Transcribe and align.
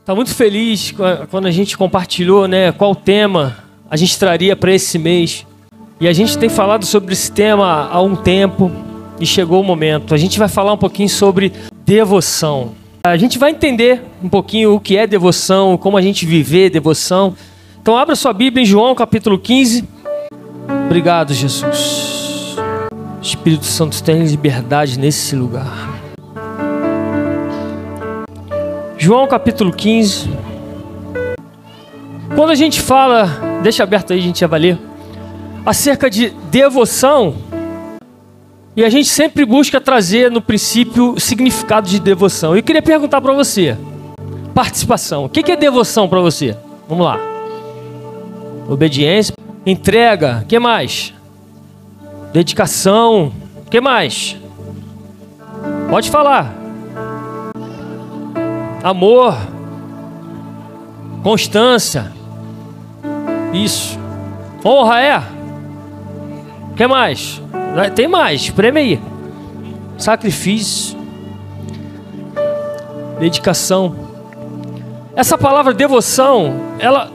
Está 0.00 0.14
muito 0.14 0.34
feliz 0.34 0.94
quando 1.30 1.46
a 1.46 1.50
gente 1.50 1.76
compartilhou, 1.76 2.48
né, 2.48 2.72
qual 2.72 2.94
tema 2.94 3.58
a 3.88 3.96
gente 3.96 4.18
traria 4.18 4.56
para 4.56 4.72
esse 4.72 4.98
mês. 4.98 5.46
E 6.00 6.08
a 6.08 6.12
gente 6.12 6.38
tem 6.38 6.48
falado 6.48 6.86
sobre 6.86 7.12
esse 7.12 7.30
tema 7.30 7.86
há 7.90 8.00
um 8.00 8.16
tempo 8.16 8.72
e 9.20 9.26
chegou 9.26 9.60
o 9.60 9.64
momento. 9.64 10.14
A 10.14 10.16
gente 10.16 10.38
vai 10.38 10.48
falar 10.48 10.72
um 10.72 10.78
pouquinho 10.78 11.08
sobre 11.08 11.52
devoção. 11.84 12.72
A 13.04 13.18
gente 13.18 13.38
vai 13.38 13.50
entender 13.50 14.02
um 14.22 14.28
pouquinho 14.28 14.74
o 14.74 14.80
que 14.80 14.96
é 14.96 15.06
devoção, 15.06 15.76
como 15.76 15.98
a 15.98 16.02
gente 16.02 16.24
viver 16.24 16.70
devoção. 16.70 17.34
Então 17.82 17.94
abra 17.96 18.16
sua 18.16 18.32
Bíblia 18.32 18.62
em 18.62 18.66
João 18.66 18.94
capítulo 18.94 19.38
15. 19.38 19.84
Obrigado, 20.86 21.34
Jesus. 21.34 22.56
Espírito 23.20 23.66
Santo 23.66 24.02
tem 24.02 24.24
liberdade 24.24 24.98
nesse 24.98 25.36
lugar. 25.36 25.99
João 29.02 29.26
capítulo 29.26 29.72
15. 29.72 30.28
Quando 32.36 32.50
a 32.50 32.54
gente 32.54 32.82
fala, 32.82 33.24
deixa 33.62 33.82
aberto 33.82 34.12
aí, 34.12 34.18
a 34.18 34.22
gente 34.22 34.40
já 34.40 34.46
vai 34.46 34.60
ler, 34.60 34.78
acerca 35.64 36.10
de 36.10 36.28
devoção, 36.50 37.34
e 38.76 38.84
a 38.84 38.90
gente 38.90 39.08
sempre 39.08 39.46
busca 39.46 39.80
trazer 39.80 40.30
no 40.30 40.42
princípio 40.42 41.14
o 41.14 41.18
significado 41.18 41.88
de 41.88 41.98
devoção. 41.98 42.54
Eu 42.54 42.62
queria 42.62 42.82
perguntar 42.82 43.22
para 43.22 43.32
você, 43.32 43.74
participação, 44.54 45.24
o 45.24 45.28
que 45.30 45.50
é 45.50 45.56
devoção 45.56 46.06
para 46.06 46.20
você? 46.20 46.54
Vamos 46.86 47.06
lá. 47.06 47.18
Obediência, 48.68 49.34
entrega, 49.64 50.44
que 50.46 50.58
mais? 50.58 51.14
Dedicação, 52.34 53.32
que 53.70 53.80
mais? 53.80 54.36
Pode 55.88 56.10
falar 56.10 56.59
amor, 58.82 59.36
constância. 61.22 62.12
Isso. 63.52 63.98
Honra 64.64 65.00
é. 65.00 65.22
Que 66.76 66.86
mais? 66.86 67.40
Tem 67.94 68.08
mais, 68.08 68.42
espreme 68.42 68.80
aí. 68.80 69.00
Sacrifício. 69.98 70.98
Dedicação. 73.18 73.94
Essa 75.14 75.36
palavra 75.36 75.74
devoção, 75.74 76.54
ela 76.78 77.10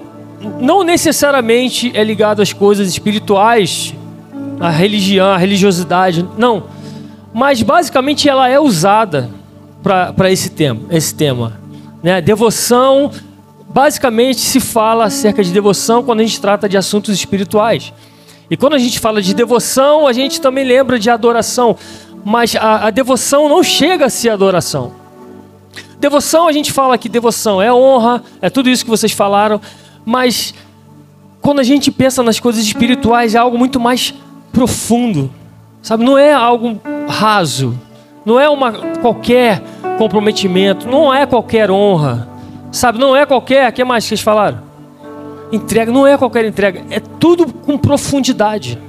não 0.59 0.83
necessariamente 0.83 1.91
é 1.95 2.03
ligada 2.03 2.43
às 2.43 2.53
coisas 2.53 2.87
espirituais, 2.87 3.95
à 4.59 4.69
religião, 4.69 5.27
à 5.27 5.37
religiosidade, 5.37 6.27
não. 6.37 6.63
Mas 7.33 7.63
basicamente 7.63 8.29
ela 8.29 8.47
é 8.47 8.59
usada 8.59 9.29
para 9.81 10.31
esse 10.31 10.49
tema, 10.49 10.81
esse 10.89 11.13
tema. 11.13 11.64
Né? 12.05 12.21
Devoção, 12.21 13.09
basicamente 13.67 14.39
se 14.39 14.59
fala 14.59 15.05
acerca 15.05 15.43
de 15.43 15.51
devoção 15.51 16.03
quando 16.03 16.19
a 16.19 16.23
gente 16.23 16.39
trata 16.39 16.69
de 16.69 16.77
assuntos 16.77 17.11
espirituais. 17.15 17.91
E 18.47 18.55
quando 18.55 18.75
a 18.75 18.77
gente 18.77 18.99
fala 18.99 19.23
de 19.23 19.33
devoção, 19.33 20.05
a 20.05 20.13
gente 20.13 20.39
também 20.39 20.63
lembra 20.63 20.99
de 20.99 21.09
adoração. 21.09 21.75
Mas 22.23 22.55
a, 22.55 22.85
a 22.85 22.89
devoção 22.91 23.49
não 23.49 23.63
chega 23.63 24.05
a 24.05 24.09
ser 24.11 24.29
adoração. 24.29 24.93
Devoção, 25.99 26.47
a 26.47 26.51
gente 26.51 26.71
fala 26.71 26.95
que 26.95 27.09
devoção 27.09 27.59
é 27.59 27.73
honra, 27.73 28.21
é 28.39 28.51
tudo 28.51 28.69
isso 28.69 28.83
que 28.83 28.91
vocês 28.91 29.11
falaram. 29.11 29.59
Mas 30.05 30.53
quando 31.41 31.59
a 31.59 31.63
gente 31.63 31.89
pensa 31.89 32.21
nas 32.21 32.39
coisas 32.39 32.63
espirituais, 32.63 33.33
é 33.33 33.39
algo 33.39 33.57
muito 33.57 33.79
mais 33.79 34.13
profundo. 34.53 35.33
Sabe? 35.81 36.03
Não 36.03 36.19
é 36.19 36.33
algo 36.33 36.79
raso. 37.09 37.75
Não 38.23 38.39
é 38.39 38.47
uma 38.47 38.73
qualquer 39.01 39.63
comprometimento, 39.97 40.87
não 40.87 41.13
é 41.13 41.25
qualquer 41.25 41.71
honra, 41.71 42.27
sabe? 42.71 42.99
Não 42.99 43.15
é 43.15 43.25
qualquer, 43.25 43.71
que 43.71 43.83
mais 43.83 44.03
que 44.03 44.09
vocês 44.09 44.21
falaram? 44.21 44.59
Entrega, 45.51 45.91
não 45.91 46.05
é 46.05 46.17
qualquer 46.17 46.45
entrega, 46.45 46.83
é 46.89 46.99
tudo 46.99 47.51
com 47.51 47.77
profundidade. 47.77 48.79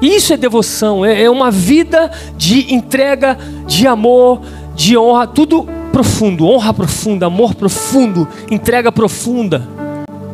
Isso 0.00 0.32
é 0.32 0.36
devoção, 0.36 1.04
é, 1.04 1.22
é 1.22 1.30
uma 1.30 1.50
vida 1.50 2.10
de 2.36 2.72
entrega, 2.74 3.36
de 3.66 3.86
amor, 3.86 4.40
de 4.74 4.96
honra, 4.96 5.26
tudo 5.26 5.68
profundo, 5.92 6.46
honra 6.46 6.72
profunda, 6.72 7.26
amor 7.26 7.54
profundo, 7.54 8.26
entrega 8.50 8.90
profunda. 8.90 9.68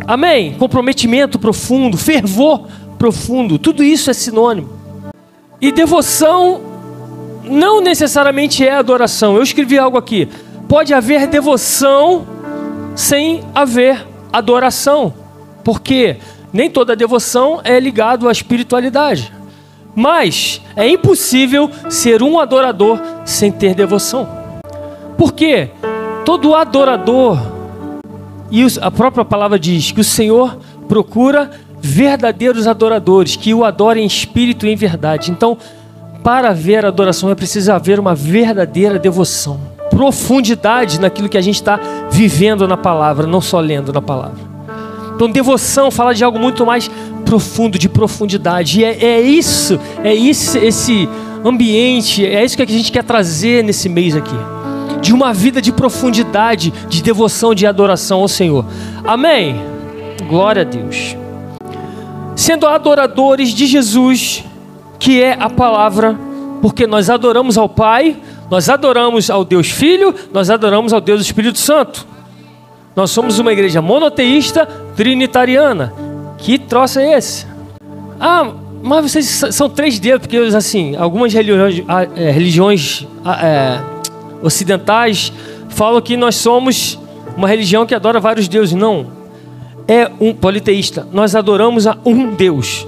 Amém? 0.07 0.55
Comprometimento 0.55 1.39
profundo, 1.39 1.97
fervor 1.97 2.69
profundo, 2.97 3.59
tudo 3.59 3.83
isso 3.83 4.09
é 4.09 4.15
sinônimo. 4.15 4.69
E 5.61 5.73
devoção 5.73 6.61
não 7.49 7.81
necessariamente 7.81 8.67
é 8.67 8.75
adoração. 8.75 9.37
Eu 9.37 9.43
escrevi 9.43 9.79
algo 9.79 9.97
aqui. 9.97 10.29
Pode 10.69 10.93
haver 10.93 11.27
devoção 11.27 12.27
sem 12.95 13.43
haver 13.55 14.07
adoração. 14.33 15.15
Porque 15.65 16.17
nem 16.53 16.71
toda 16.71 16.97
devoção 16.97 17.61
é 17.65 17.79
ligado 17.79 18.29
à 18.29 18.33
espiritualidade. 18.33 19.33
Mas 19.95 20.61
é 20.77 20.89
impossível 20.89 21.71
ser 21.89 22.23
um 22.23 22.39
adorador 22.39 23.01
sem 23.25 23.51
ter 23.51 23.75
devoção. 23.75 24.29
Porque 25.17 25.71
todo 26.25 26.55
adorador, 26.55 27.39
e 28.51 28.67
a 28.81 28.91
própria 28.91 29.25
palavra 29.25 29.59
diz 29.59 29.91
que 29.91 30.01
o 30.01 30.05
Senhor 30.05 30.59
procura 30.87 31.51
verdadeiros 31.81 32.67
adoradores 32.67 33.37
que 33.37 33.55
o 33.55 33.65
adorem 33.65 34.05
em 34.05 34.07
espírito 34.07 34.67
e 34.67 34.71
em 34.71 34.77
verdade. 34.77 35.31
Então, 35.31 35.57
para 36.27 36.49
haver 36.49 36.85
adoração 36.85 37.31
é 37.31 37.37
preciso 37.37 37.71
haver 37.71 38.01
uma 38.01 38.13
verdadeira 38.13 38.99
devoção, 38.99 39.61
profundidade 39.89 40.99
naquilo 40.99 41.29
que 41.29 41.39
a 41.39 41.41
gente 41.41 41.55
está 41.55 41.79
vivendo 42.11 42.67
na 42.67 42.77
palavra, 42.77 43.29
não 43.29 43.41
só 43.41 43.61
lendo 43.61 43.93
na 43.93 44.03
palavra. 44.03 44.41
Então, 45.15 45.31
devoção 45.31 45.89
fala 45.89 46.13
de 46.13 46.25
algo 46.25 46.37
muito 46.37 46.67
mais 46.67 46.91
profundo, 47.25 47.79
de 47.79 47.89
profundidade. 47.89 48.81
E 48.81 48.85
é, 48.85 49.05
é 49.05 49.21
isso, 49.21 49.79
é 50.03 50.13
isso, 50.13 50.59
esse 50.59 51.09
ambiente, 51.45 52.27
é 52.27 52.45
isso 52.45 52.57
que 52.57 52.63
a 52.65 52.67
gente 52.67 52.91
quer 52.91 53.05
trazer 53.05 53.63
nesse 53.63 53.89
mês 53.89 54.17
aqui. 54.17 54.35
De 55.01 55.15
uma 55.15 55.33
vida 55.33 55.63
de 55.63 55.71
profundidade, 55.71 56.75
de 56.89 57.05
devoção, 57.05 57.55
de 57.55 57.69
adoração 57.69 58.23
ao 58.23 58.27
Senhor. 58.27 58.67
Amém? 59.05 59.61
Glória 60.29 60.63
a 60.63 60.65
Deus. 60.65 61.17
Sendo 62.35 62.67
adoradores 62.67 63.51
de 63.51 63.65
Jesus, 63.65 64.45
que 65.07 65.23
é 65.23 65.37
a 65.39 65.49
palavra, 65.49 66.19
porque 66.61 66.85
nós 66.85 67.09
adoramos 67.09 67.57
ao 67.57 67.69
Pai, 67.69 68.17
nós 68.51 68.69
adoramos 68.69 69.31
ao 69.31 69.45
Deus 69.45 69.71
Filho, 69.71 70.13
nós 70.33 70.51
adoramos 70.51 70.93
ao 70.93 71.01
Deus 71.01 71.21
Espírito 71.21 71.59
Santo. 71.61 72.05
Nós 72.97 73.13
somos 73.13 73.39
uma 73.39 73.53
igreja 73.53 73.81
monoteísta 73.81 74.67
trinitariana. 74.97 75.93
Que 76.39 76.59
troço 76.59 76.99
é 76.99 77.17
esse? 77.17 77.47
Ah, 78.19 78.51
mas 78.83 79.13
vocês 79.13 79.27
são 79.55 79.71
três 79.71 80.01
deus, 80.01 80.19
porque 80.19 80.39
assim, 80.39 80.97
algumas 80.97 81.33
religiões, 81.33 81.85
ah, 81.87 82.03
é, 82.17 82.31
religiões 82.33 83.07
ah, 83.25 83.47
é, 83.47 83.81
ocidentais 84.43 85.33
falam 85.69 86.03
que 86.03 86.17
nós 86.17 86.35
somos 86.35 86.99
uma 87.37 87.47
religião 87.47 87.87
que 87.87 87.95
adora 87.95 88.19
vários 88.19 88.49
deuses. 88.49 88.75
Não. 88.75 89.07
É 89.87 90.11
um 90.19 90.35
politeísta. 90.35 91.07
Nós 91.13 91.37
adoramos 91.37 91.87
a 91.87 91.97
um 92.05 92.35
Deus, 92.35 92.85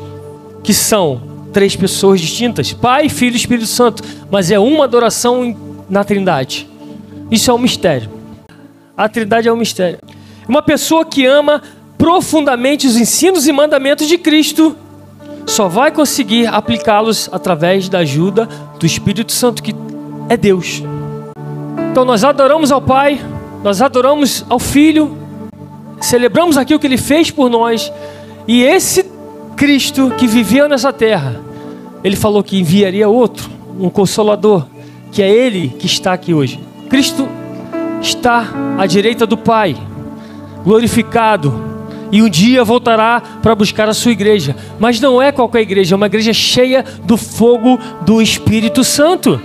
que 0.64 0.74
são 0.74 1.37
três 1.52 1.76
pessoas 1.76 2.20
distintas: 2.20 2.72
Pai, 2.72 3.08
Filho 3.08 3.34
e 3.34 3.36
Espírito 3.36 3.66
Santo, 3.66 4.02
mas 4.30 4.50
é 4.50 4.58
uma 4.58 4.84
adoração 4.84 5.56
na 5.88 6.04
Trindade. 6.04 6.68
Isso 7.30 7.50
é 7.50 7.54
um 7.54 7.58
mistério. 7.58 8.10
A 8.96 9.08
Trindade 9.08 9.48
é 9.48 9.52
um 9.52 9.56
mistério. 9.56 9.98
Uma 10.48 10.62
pessoa 10.62 11.04
que 11.04 11.26
ama 11.26 11.62
profundamente 11.96 12.86
os 12.86 12.96
ensinos 12.96 13.46
e 13.46 13.52
mandamentos 13.52 14.06
de 14.06 14.16
Cristo 14.16 14.76
só 15.46 15.66
vai 15.66 15.90
conseguir 15.90 16.46
aplicá-los 16.46 17.28
através 17.32 17.88
da 17.88 17.98
ajuda 17.98 18.46
do 18.78 18.86
Espírito 18.86 19.32
Santo, 19.32 19.62
que 19.62 19.74
é 20.28 20.36
Deus. 20.36 20.82
Então 21.90 22.04
nós 22.04 22.22
adoramos 22.22 22.70
ao 22.70 22.80
Pai, 22.80 23.20
nós 23.62 23.82
adoramos 23.82 24.44
ao 24.48 24.58
Filho, 24.58 25.16
celebramos 26.00 26.56
aquilo 26.56 26.78
que 26.78 26.86
Ele 26.86 26.98
fez 26.98 27.30
por 27.30 27.50
nós, 27.50 27.90
e 28.46 28.62
esse 28.62 29.04
Cristo 29.58 30.12
que 30.16 30.28
viveu 30.28 30.68
nessa 30.68 30.92
terra, 30.92 31.40
ele 32.04 32.14
falou 32.14 32.44
que 32.44 32.60
enviaria 32.60 33.08
outro, 33.08 33.50
um 33.76 33.90
consolador, 33.90 34.64
que 35.10 35.20
é 35.20 35.28
ele 35.28 35.70
que 35.70 35.84
está 35.84 36.12
aqui 36.12 36.32
hoje. 36.32 36.60
Cristo 36.88 37.28
está 38.00 38.46
à 38.78 38.86
direita 38.86 39.26
do 39.26 39.36
Pai, 39.36 39.76
glorificado, 40.62 41.52
e 42.12 42.22
um 42.22 42.28
dia 42.28 42.62
voltará 42.62 43.20
para 43.42 43.52
buscar 43.56 43.88
a 43.88 43.94
sua 43.94 44.12
igreja. 44.12 44.54
Mas 44.78 45.00
não 45.00 45.20
é 45.20 45.32
qualquer 45.32 45.62
igreja, 45.62 45.92
é 45.92 45.96
uma 45.96 46.06
igreja 46.06 46.32
cheia 46.32 46.84
do 47.02 47.16
fogo 47.16 47.80
do 48.02 48.22
Espírito 48.22 48.84
Santo. 48.84 49.42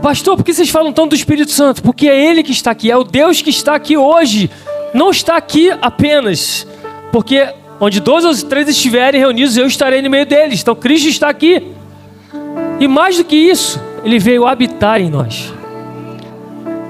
Pastor, 0.00 0.36
por 0.36 0.44
que 0.44 0.54
vocês 0.54 0.70
falam 0.70 0.92
tanto 0.92 1.10
do 1.10 1.16
Espírito 1.16 1.50
Santo? 1.50 1.82
Porque 1.82 2.06
é 2.08 2.30
Ele 2.30 2.44
que 2.44 2.52
está 2.52 2.70
aqui, 2.70 2.92
é 2.92 2.96
o 2.96 3.02
Deus 3.02 3.42
que 3.42 3.50
está 3.50 3.74
aqui 3.74 3.96
hoje. 3.96 4.48
Não 4.94 5.10
está 5.10 5.36
aqui 5.36 5.68
apenas 5.82 6.64
porque 7.10 7.46
Onde 7.84 7.98
dois 7.98 8.24
ou 8.24 8.48
três 8.48 8.68
estiverem 8.68 9.20
reunidos, 9.20 9.56
eu 9.56 9.66
estarei 9.66 10.00
no 10.00 10.08
meio 10.08 10.24
deles. 10.24 10.60
Então 10.60 10.72
Cristo 10.72 11.08
está 11.08 11.28
aqui. 11.28 11.72
E 12.78 12.86
mais 12.86 13.16
do 13.16 13.24
que 13.24 13.34
isso, 13.34 13.82
ele 14.04 14.20
veio 14.20 14.46
habitar 14.46 15.00
em 15.00 15.10
nós. 15.10 15.52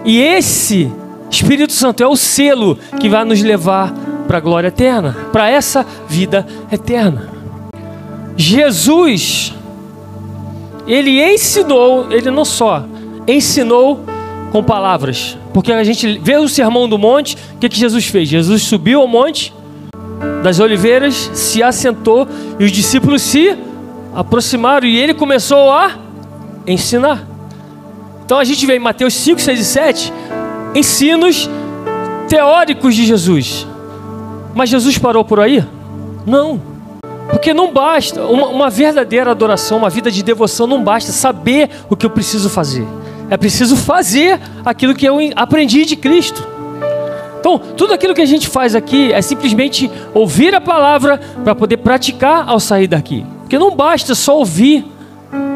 E 0.05 0.21
esse 0.21 0.93
Espírito 1.31 1.73
Santo 1.73 2.03
é 2.03 2.07
o 2.07 2.15
selo 2.15 2.79
que 3.01 3.09
vai 3.09 3.25
nos 3.25 3.41
levar 3.41 3.91
para 4.29 4.37
a 4.37 4.41
glória 4.43 4.69
eterna, 4.69 5.17
para 5.33 5.49
essa 5.49 5.87
vida 6.11 6.47
eterna. 6.71 7.31
Jesus, 8.37 9.55
ele 10.87 11.25
ensinou, 11.25 12.13
ele 12.13 12.31
não 12.31 12.45
só 12.45 12.85
ensinou 13.27 14.05
com 14.51 14.63
palavras, 14.63 15.39
porque 15.55 15.73
a 15.73 15.85
gente 15.85 16.19
vê 16.19 16.37
o 16.37 16.51
sermão 16.51 16.87
do 16.87 16.99
monte, 16.99 17.35
o 17.55 17.59
que, 17.59 17.71
que 17.71 17.79
Jesus 17.79 18.05
fez? 18.05 18.29
Jesus 18.29 18.61
subiu 18.65 19.01
ao 19.01 19.09
monte 19.09 19.55
das 20.43 20.61
oliveiras, 20.61 21.31
se 21.35 21.63
assentou 21.63 22.27
e 22.59 22.65
os 22.65 22.73
discípulos 22.73 23.23
se 23.23 23.57
aproximaram 24.15 24.87
e 24.87 24.97
ele 24.97 25.15
começou 25.15 25.71
a 25.71 25.93
ensinar. 26.67 27.27
Então 28.25 28.39
a 28.39 28.45
gente 28.45 28.65
vê 28.67 28.77
em 28.77 28.79
Mateus 28.79 29.15
5, 29.15 29.41
6 29.41 29.61
e 29.61 29.65
7 29.65 30.13
ensinos 30.75 31.49
teóricos 32.29 32.95
de 32.95 33.05
Jesus. 33.05 33.67
Mas 34.55 34.71
Jesus 34.71 34.99
parou 34.99 35.25
por 35.25 35.41
aí? 35.41 35.65
Não. 36.27 36.61
Porque 37.31 37.55
não 37.55 37.73
basta, 37.73 38.23
uma, 38.25 38.49
uma, 38.49 38.71
verdadeira 38.71 39.31
adoração, 39.31 39.79
uma 39.79 39.91
vida 39.91 40.11
de 40.11 40.23
devoção, 40.23 40.67
não 40.67 40.83
basta 40.83 41.13
saber 41.13 41.71
o 41.89 41.97
que 41.97 42.05
eu 42.05 42.11
preciso 42.11 42.51
fazer. 42.51 42.87
É 43.31 43.37
preciso 43.37 43.77
fazer 43.77 44.39
aquilo 44.65 44.95
que 44.95 45.07
eu 45.07 45.17
aprendi 45.35 45.85
de 45.85 45.97
Cristo. 45.97 46.47
Então, 47.43 47.59
tudo 47.59 47.93
aquilo 47.93 48.15
que 48.15 48.21
a 48.21 48.27
gente 48.27 48.47
faz 48.47 48.73
aqui 48.77 49.13
é 49.13 49.21
simplesmente 49.21 49.91
ouvir 50.15 50.55
a 50.55 50.61
palavra 50.61 51.21
para 51.43 51.57
poder 51.57 51.79
praticar 51.79 52.49
ao 52.49 52.61
sair 52.61 52.87
daqui. 52.87 53.27
Porque 53.41 53.59
não 53.59 53.75
basta 53.75 54.15
só 54.15 54.39
ouvir, 54.39 54.85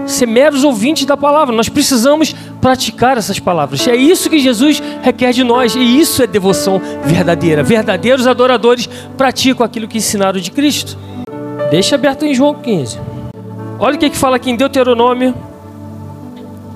ser 0.04 0.26
meros 0.26 0.64
ouvintes 0.64 1.06
da 1.06 1.16
palavra. 1.16 1.54
Nós 1.54 1.68
precisamos 1.68 2.34
praticar 2.60 3.16
essas 3.16 3.38
palavras. 3.38 3.86
É 3.86 3.94
isso 3.94 4.28
que 4.28 4.40
Jesus 4.40 4.82
requer 5.00 5.30
de 5.30 5.44
nós. 5.44 5.76
E 5.76 6.00
isso 6.00 6.24
é 6.24 6.26
devoção 6.26 6.82
verdadeira. 7.04 7.62
Verdadeiros 7.62 8.26
adoradores 8.26 8.88
praticam 9.16 9.64
aquilo 9.64 9.86
que 9.86 9.98
ensinaram 9.98 10.40
de 10.40 10.50
Cristo. 10.50 10.98
Deixa 11.70 11.94
aberto 11.94 12.24
em 12.24 12.34
João 12.34 12.54
15. 12.54 12.98
Olha 13.78 13.94
o 13.94 13.98
que, 13.98 14.10
que 14.10 14.16
fala 14.16 14.34
aqui 14.34 14.50
em 14.50 14.56
Deuteronômio, 14.56 15.32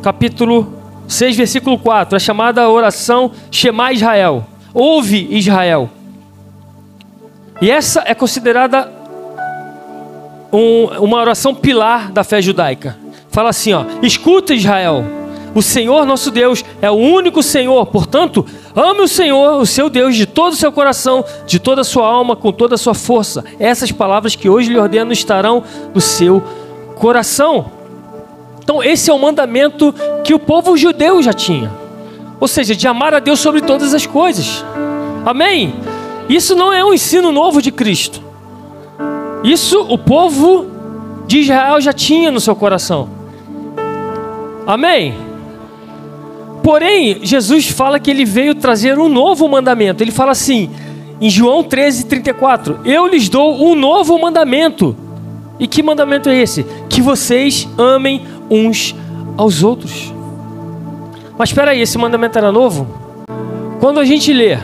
capítulo 0.04 0.72
6, 1.08 1.36
versículo 1.36 1.76
4. 1.80 2.14
A 2.14 2.20
chamada 2.20 2.68
oração 2.68 3.32
Shema 3.50 3.92
Israel. 3.92 4.46
Ouve 4.72 5.28
Israel. 5.31 5.90
E 7.61 7.70
essa 7.70 8.02
é 8.06 8.14
considerada 8.14 8.90
um, 10.52 10.87
uma 11.00 11.19
oração 11.19 11.55
pilar 11.55 12.11
da 12.11 12.25
fé 12.25 12.40
judaica. 12.40 12.96
Fala 13.31 13.50
assim, 13.50 13.72
ó: 13.72 13.84
Escuta 14.02 14.55
Israel. 14.55 15.05
O 15.52 15.62
Senhor 15.62 16.06
nosso 16.06 16.31
Deus 16.31 16.64
é 16.81 16.88
o 16.88 16.94
único 16.94 17.43
Senhor, 17.43 17.84
portanto, 17.87 18.46
ame 18.75 19.00
o 19.00 19.08
Senhor, 19.08 19.61
o 19.61 19.67
seu 19.67 19.90
Deus, 19.90 20.14
de 20.14 20.25
todo 20.25 20.52
o 20.52 20.56
seu 20.56 20.70
coração, 20.70 21.25
de 21.44 21.58
toda 21.58 21.81
a 21.81 21.84
sua 21.84 22.06
alma, 22.06 22.37
com 22.37 22.52
toda 22.52 22.76
a 22.76 22.78
sua 22.78 22.94
força. 22.94 23.44
Essas 23.58 23.90
palavras 23.90 24.37
que 24.37 24.49
hoje 24.49 24.70
lhe 24.70 24.78
ordeno 24.78 25.12
estarão 25.12 25.64
no 25.93 26.00
seu 26.00 26.40
coração. 26.94 27.66
Então, 28.62 28.81
esse 28.81 29.11
é 29.11 29.12
o 29.12 29.19
mandamento 29.19 29.93
que 30.23 30.32
o 30.32 30.38
povo 30.38 30.76
judeu 30.76 31.20
já 31.20 31.32
tinha, 31.32 31.73
ou 32.40 32.48
seja, 32.48 32.75
de 32.75 32.88
amar 32.88 33.12
a 33.12 33.20
Deus 33.20 33.38
sobre 33.38 33.60
todas 33.60 33.92
as 33.92 34.06
coisas. 34.06 34.64
Amém? 35.25 35.75
Isso 36.28 36.56
não 36.56 36.72
é 36.72 36.82
um 36.84 36.94
ensino 36.94 37.31
novo 37.31 37.60
de 37.60 37.70
Cristo. 37.70 38.22
Isso 39.44 39.81
o 39.82 39.98
povo 39.98 40.66
de 41.26 41.40
Israel 41.40 41.81
já 41.81 41.92
tinha 41.92 42.31
no 42.31 42.40
seu 42.40 42.56
coração. 42.56 43.08
Amém? 44.66 45.14
Porém, 46.62 47.20
Jesus 47.22 47.69
fala 47.69 47.98
que 47.98 48.10
ele 48.10 48.25
veio 48.25 48.54
trazer 48.54 48.98
um 48.98 49.08
novo 49.08 49.48
mandamento. 49.48 50.02
Ele 50.02 50.12
fala 50.12 50.32
assim, 50.32 50.70
em 51.20 51.28
João 51.28 51.62
13, 51.62 52.06
34: 52.06 52.81
Eu 52.84 53.06
lhes 53.06 53.28
dou 53.28 53.62
um 53.62 53.75
novo 53.75 54.19
mandamento. 54.19 54.96
E 55.58 55.66
que 55.66 55.82
mandamento 55.82 56.28
é 56.28 56.40
esse? 56.40 56.64
Que 56.88 57.02
vocês 57.02 57.69
amem 57.76 58.22
uns 58.48 58.94
aos 59.37 59.62
outros. 59.62 60.12
Mas 61.40 61.48
espera 61.48 61.70
aí, 61.70 61.81
esse 61.81 61.96
mandamento 61.96 62.37
era 62.37 62.52
novo? 62.52 62.87
Quando 63.81 63.98
a 63.98 64.04
gente 64.04 64.31
lê 64.31 64.58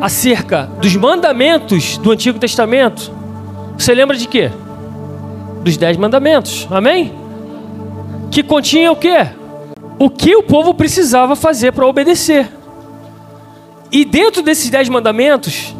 acerca 0.00 0.70
dos 0.80 0.94
mandamentos 0.94 1.98
do 1.98 2.12
Antigo 2.12 2.38
Testamento, 2.38 3.10
você 3.76 3.92
lembra 3.92 4.16
de 4.16 4.28
quê? 4.28 4.52
Dos 5.64 5.76
dez 5.76 5.96
mandamentos, 5.96 6.68
amém? 6.70 7.12
Que 8.30 8.40
continha 8.40 8.92
o 8.92 8.94
quê? 8.94 9.26
o 9.98 10.08
que 10.08 10.36
o 10.36 10.44
povo 10.44 10.72
precisava 10.72 11.34
fazer 11.34 11.72
para 11.72 11.84
obedecer. 11.84 12.48
E 13.90 14.04
dentro 14.04 14.42
desses 14.42 14.70
dez 14.70 14.88
mandamentos, 14.88 15.74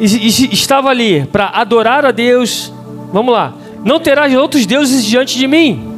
estava 0.00 0.88
ali 0.88 1.26
para 1.26 1.50
adorar 1.50 2.06
a 2.06 2.12
Deus. 2.12 2.72
Vamos 3.12 3.34
lá. 3.34 3.52
Não 3.84 4.00
terás 4.00 4.34
outros 4.34 4.64
deuses 4.64 5.04
diante 5.04 5.36
de 5.36 5.46
mim. 5.46 5.89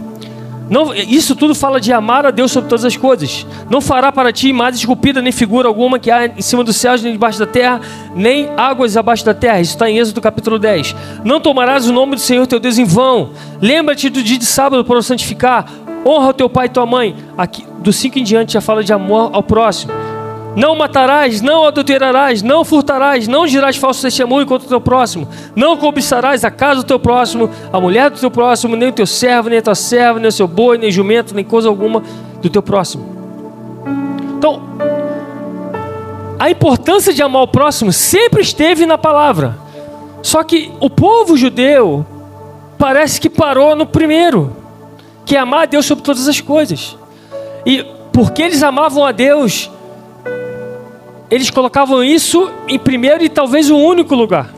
Não, 0.69 0.95
isso 0.95 1.37
tudo 1.37 1.55
fala 1.55 1.81
de 1.81 1.93
amar 1.93 2.25
a 2.25 2.31
Deus 2.31 2.51
sobre 2.51 2.69
todas 2.69 2.85
as 2.85 2.97
coisas. 2.97 3.47
Não 3.69 3.81
fará 3.81 4.11
para 4.11 4.33
ti 4.33 4.49
imagem 4.49 4.81
esculpida, 4.81 5.21
nem 5.21 5.33
figura 5.33 5.69
alguma 5.69 5.99
que 5.99 6.11
há 6.11 6.27
em 6.27 6.41
cima 6.41 6.65
dos 6.65 6.77
céus, 6.77 7.03
nem 7.03 7.13
debaixo 7.13 7.39
da 7.39 7.47
terra, 7.47 7.81
nem 8.15 8.49
águas 8.57 8.97
abaixo 8.97 9.25
da 9.25 9.35
terra. 9.35 9.61
Isso 9.61 9.73
está 9.73 9.91
em 9.91 9.99
Êxodo 9.99 10.21
capítulo 10.21 10.59
10. 10.59 10.95
Não 11.25 11.41
tomarás 11.41 11.89
o 11.89 11.93
nome 11.93 12.15
do 12.15 12.21
Senhor 12.21 12.47
teu 12.47 12.59
Deus 12.59 12.79
em 12.79 12.85
vão. 12.85 13.31
Lembra-te 13.61 14.09
do 14.09 14.23
dia 14.23 14.39
de 14.39 14.47
sábado 14.47 14.85
para 14.85 14.99
o 14.99 15.03
santificar. 15.03 15.67
Honra 16.05 16.29
o 16.29 16.35
teu 16.35 16.49
pai 16.49 16.67
e 16.67 16.71
tua 16.71 16.87
mãe. 16.87 17.15
Aqui, 17.37 17.65
do 17.79 17.93
5 17.93 18.19
em 18.19 18.25
diante 18.25 18.55
já 18.55 18.61
fala 18.61 18.83
de 18.83 18.93
amor 18.93 19.31
ao 19.33 19.43
próximo. 19.43 20.02
Não 20.55 20.77
matarás, 20.77 21.41
não 21.41 21.67
adulterarás, 21.67 22.43
não 22.43 22.65
furtarás, 22.65 23.27
não 23.27 23.47
dirás 23.47 23.77
falso 23.77 24.03
testemunho 24.03 24.47
contra 24.47 24.67
o 24.67 24.69
teu 24.69 24.81
próximo, 24.81 25.27
não 25.57 25.79
cobiçarás 25.79 26.45
a 26.45 26.51
casa 26.51 26.83
do 26.83 26.87
teu 26.87 26.99
próximo, 26.99 27.49
a 27.73 27.81
mulher 27.81 28.11
do 28.11 28.19
teu 28.19 28.31
próximo, 28.31 28.77
nem 28.77 28.91
o 28.91 28.93
teu 28.93 29.07
servo, 29.07 29.49
nem 29.49 29.59
a 29.59 29.63
tua 29.63 29.75
serva, 29.75 30.19
nem 30.19 30.29
o 30.29 30.33
seu 30.33 30.47
boi, 30.47 30.77
nem 30.77 30.91
jumento, 30.91 31.35
nem 31.35 31.45
coisa 31.45 31.69
alguma 31.69 32.03
do 32.43 32.51
teu 32.51 32.63
próximo. 32.63 33.05
Então, 34.37 34.63
a 36.39 36.51
importância 36.51 37.15
de 37.15 37.23
amar 37.23 37.43
o 37.43 37.49
próximo 37.49 37.93
sempre 37.93 38.43
esteve 38.43 38.85
na 38.85 38.99
palavra. 38.99 39.57
Só 40.23 40.43
que 40.43 40.71
o 40.81 40.91
povo 40.91 41.37
judeu 41.37 42.05
parece 42.77 43.21
que 43.21 43.31
parou 43.31 43.75
no 43.77 43.87
primeiro 43.87 44.57
que 45.25 45.37
é 45.37 45.39
amar 45.39 45.63
a 45.63 45.67
Deus 45.67 45.87
sobre 45.87 46.05
todas 46.05 46.29
as 46.29 46.41
coisas. 46.41 46.99
E 47.65 47.85
porque 48.13 48.43
eles 48.43 48.63
amavam 48.63 49.05
a 49.05 49.13
Deus, 49.13 49.71
eles 51.33 51.49
colocavam 51.49 52.05
isso 52.05 52.51
em 52.69 52.79
primeiro 52.79 53.25
e 53.25 53.29
talvez 53.31 53.71
o 53.71 53.77
único 53.79 54.15
lugar. 54.15 54.53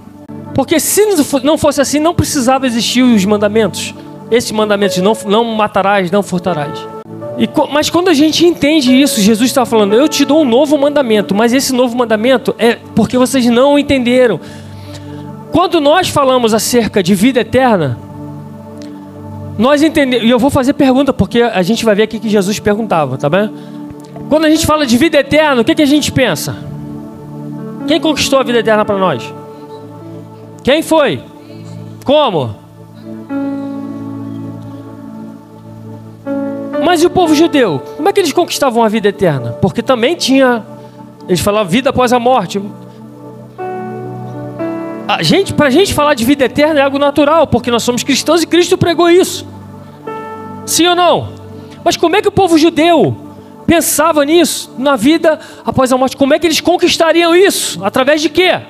Porque 0.56 0.80
se 0.80 1.06
não 1.44 1.56
fosse 1.56 1.80
assim, 1.80 2.00
não 2.00 2.12
precisava 2.12 2.66
existir 2.66 3.00
os 3.00 3.24
mandamentos. 3.24 3.94
Esses 4.28 4.50
mandamentos, 4.50 4.96
não, 4.98 5.16
não 5.24 5.44
matarás, 5.44 6.10
não 6.10 6.20
furtarás. 6.20 6.76
E, 7.38 7.48
mas 7.72 7.88
quando 7.90 8.08
a 8.08 8.14
gente 8.14 8.44
entende 8.44 8.92
isso, 8.92 9.20
Jesus 9.20 9.50
está 9.50 9.64
falando: 9.64 9.94
Eu 9.94 10.08
te 10.08 10.24
dou 10.24 10.42
um 10.42 10.44
novo 10.44 10.76
mandamento, 10.76 11.32
mas 11.32 11.52
esse 11.52 11.72
novo 11.72 11.96
mandamento 11.96 12.52
é 12.58 12.76
porque 12.92 13.16
vocês 13.16 13.46
não 13.46 13.78
entenderam. 13.78 14.40
Quando 15.52 15.80
nós 15.80 16.08
falamos 16.08 16.52
acerca 16.52 17.04
de 17.04 17.14
vida 17.14 17.38
eterna, 17.38 17.96
nós 19.56 19.80
entendemos, 19.80 20.26
e 20.26 20.30
eu 20.30 20.40
vou 20.40 20.50
fazer 20.50 20.72
pergunta, 20.72 21.12
porque 21.12 21.40
a 21.40 21.62
gente 21.62 21.84
vai 21.84 21.94
ver 21.94 22.02
aqui 22.02 22.18
que 22.18 22.28
Jesus 22.28 22.58
perguntava, 22.58 23.16
tá 23.16 23.30
bem? 23.30 23.48
Quando 24.28 24.46
a 24.46 24.50
gente 24.50 24.66
fala 24.66 24.86
de 24.86 24.96
vida 24.96 25.18
eterna, 25.18 25.62
o 25.62 25.64
que, 25.64 25.74
que 25.74 25.82
a 25.82 25.86
gente 25.86 26.10
pensa? 26.10 26.56
Quem 27.86 28.00
conquistou 28.00 28.38
a 28.38 28.42
vida 28.42 28.58
eterna 28.58 28.84
para 28.84 28.96
nós? 28.96 29.32
Quem 30.62 30.82
foi? 30.82 31.22
Como? 32.04 32.56
Mas 36.82 37.02
e 37.02 37.06
o 37.06 37.10
povo 37.10 37.34
judeu? 37.34 37.82
Como 37.96 38.08
é 38.08 38.12
que 38.12 38.20
eles 38.20 38.32
conquistavam 38.32 38.82
a 38.82 38.88
vida 38.88 39.08
eterna? 39.08 39.52
Porque 39.60 39.82
também 39.82 40.14
tinha, 40.14 40.64
eles 41.28 41.40
falavam 41.40 41.70
vida 41.70 41.90
após 41.90 42.12
a 42.12 42.18
morte. 42.18 42.60
A 45.06 45.22
gente, 45.22 45.52
para 45.52 45.66
a 45.66 45.70
gente 45.70 45.92
falar 45.92 46.14
de 46.14 46.24
vida 46.24 46.44
eterna 46.44 46.80
é 46.80 46.82
algo 46.82 46.98
natural, 46.98 47.46
porque 47.46 47.70
nós 47.70 47.82
somos 47.82 48.02
cristãos 48.02 48.42
e 48.42 48.46
Cristo 48.46 48.78
pregou 48.78 49.10
isso. 49.10 49.46
Sim 50.64 50.88
ou 50.88 50.96
não? 50.96 51.28
Mas 51.84 51.96
como 51.96 52.16
é 52.16 52.22
que 52.22 52.28
o 52.28 52.32
povo 52.32 52.56
judeu 52.56 53.23
pensava 53.66 54.24
nisso, 54.24 54.70
na 54.78 54.96
vida 54.96 55.38
após 55.64 55.92
a 55.92 55.98
morte? 55.98 56.16
Como 56.16 56.34
é 56.34 56.38
que 56.38 56.46
eles 56.46 56.60
conquistariam 56.60 57.34
isso? 57.34 57.84
Através 57.84 58.20
de 58.20 58.28
quê? 58.28 58.60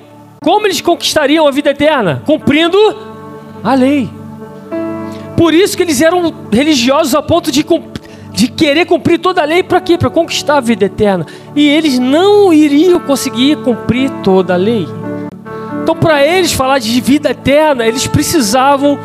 Como 0.42 0.66
eles 0.66 0.80
conquistariam 0.80 1.46
a 1.46 1.50
vida 1.50 1.70
eterna? 1.70 2.22
Cumprindo 2.26 2.78
a 3.62 3.74
lei. 3.74 4.10
Por 5.36 5.52
isso 5.52 5.76
que 5.76 5.82
eles 5.82 6.00
eram 6.00 6.32
religiosos 6.52 7.14
a 7.14 7.22
ponto 7.22 7.50
de, 7.50 7.64
de 8.32 8.48
querer 8.48 8.86
cumprir 8.86 9.18
toda 9.18 9.42
a 9.42 9.44
lei 9.44 9.62
para 9.62 9.80
quê? 9.80 9.98
Para 9.98 10.10
conquistar 10.10 10.58
a 10.58 10.60
vida 10.60 10.84
eterna. 10.84 11.26
E 11.56 11.66
eles 11.66 11.98
não 11.98 12.52
iriam 12.52 13.00
conseguir 13.00 13.56
cumprir 13.58 14.10
toda 14.22 14.54
a 14.54 14.56
lei. 14.56 14.86
Então, 15.82 15.94
para 15.94 16.24
eles 16.24 16.52
falar 16.52 16.78
de 16.78 17.00
vida 17.00 17.30
eterna, 17.30 17.86
eles 17.86 18.06
precisavam 18.06 18.98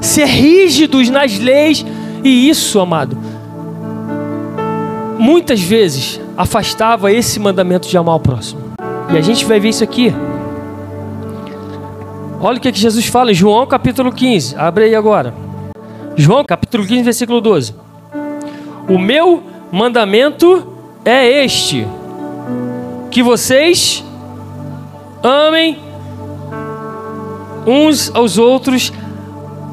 ser 0.00 0.26
rígidos 0.26 1.08
nas 1.08 1.38
leis, 1.38 1.84
e 2.22 2.48
isso, 2.48 2.78
amado, 2.78 3.16
muitas 5.18 5.60
vezes 5.60 6.20
afastava 6.36 7.12
esse 7.12 7.38
mandamento 7.38 7.88
de 7.88 7.96
amar 7.96 8.16
o 8.16 8.20
próximo. 8.20 8.60
E 9.12 9.16
a 9.16 9.20
gente 9.20 9.44
vai 9.44 9.60
ver 9.60 9.68
isso 9.68 9.84
aqui. 9.84 10.12
Olha 12.40 12.58
o 12.58 12.60
que, 12.60 12.70
que 12.72 12.78
Jesus 12.78 13.06
fala 13.06 13.30
em 13.30 13.34
João 13.34 13.66
capítulo 13.66 14.12
15. 14.12 14.56
Abre 14.56 14.84
aí 14.84 14.94
agora. 14.94 15.34
João 16.16 16.44
capítulo 16.44 16.86
15, 16.86 17.02
versículo 17.02 17.40
12. 17.40 17.74
O 18.88 18.98
meu 18.98 19.42
mandamento 19.72 20.66
é 21.04 21.44
este: 21.44 21.86
que 23.10 23.22
vocês 23.22 24.04
amem 25.22 25.78
uns 27.66 28.14
aos 28.14 28.36
outros, 28.36 28.92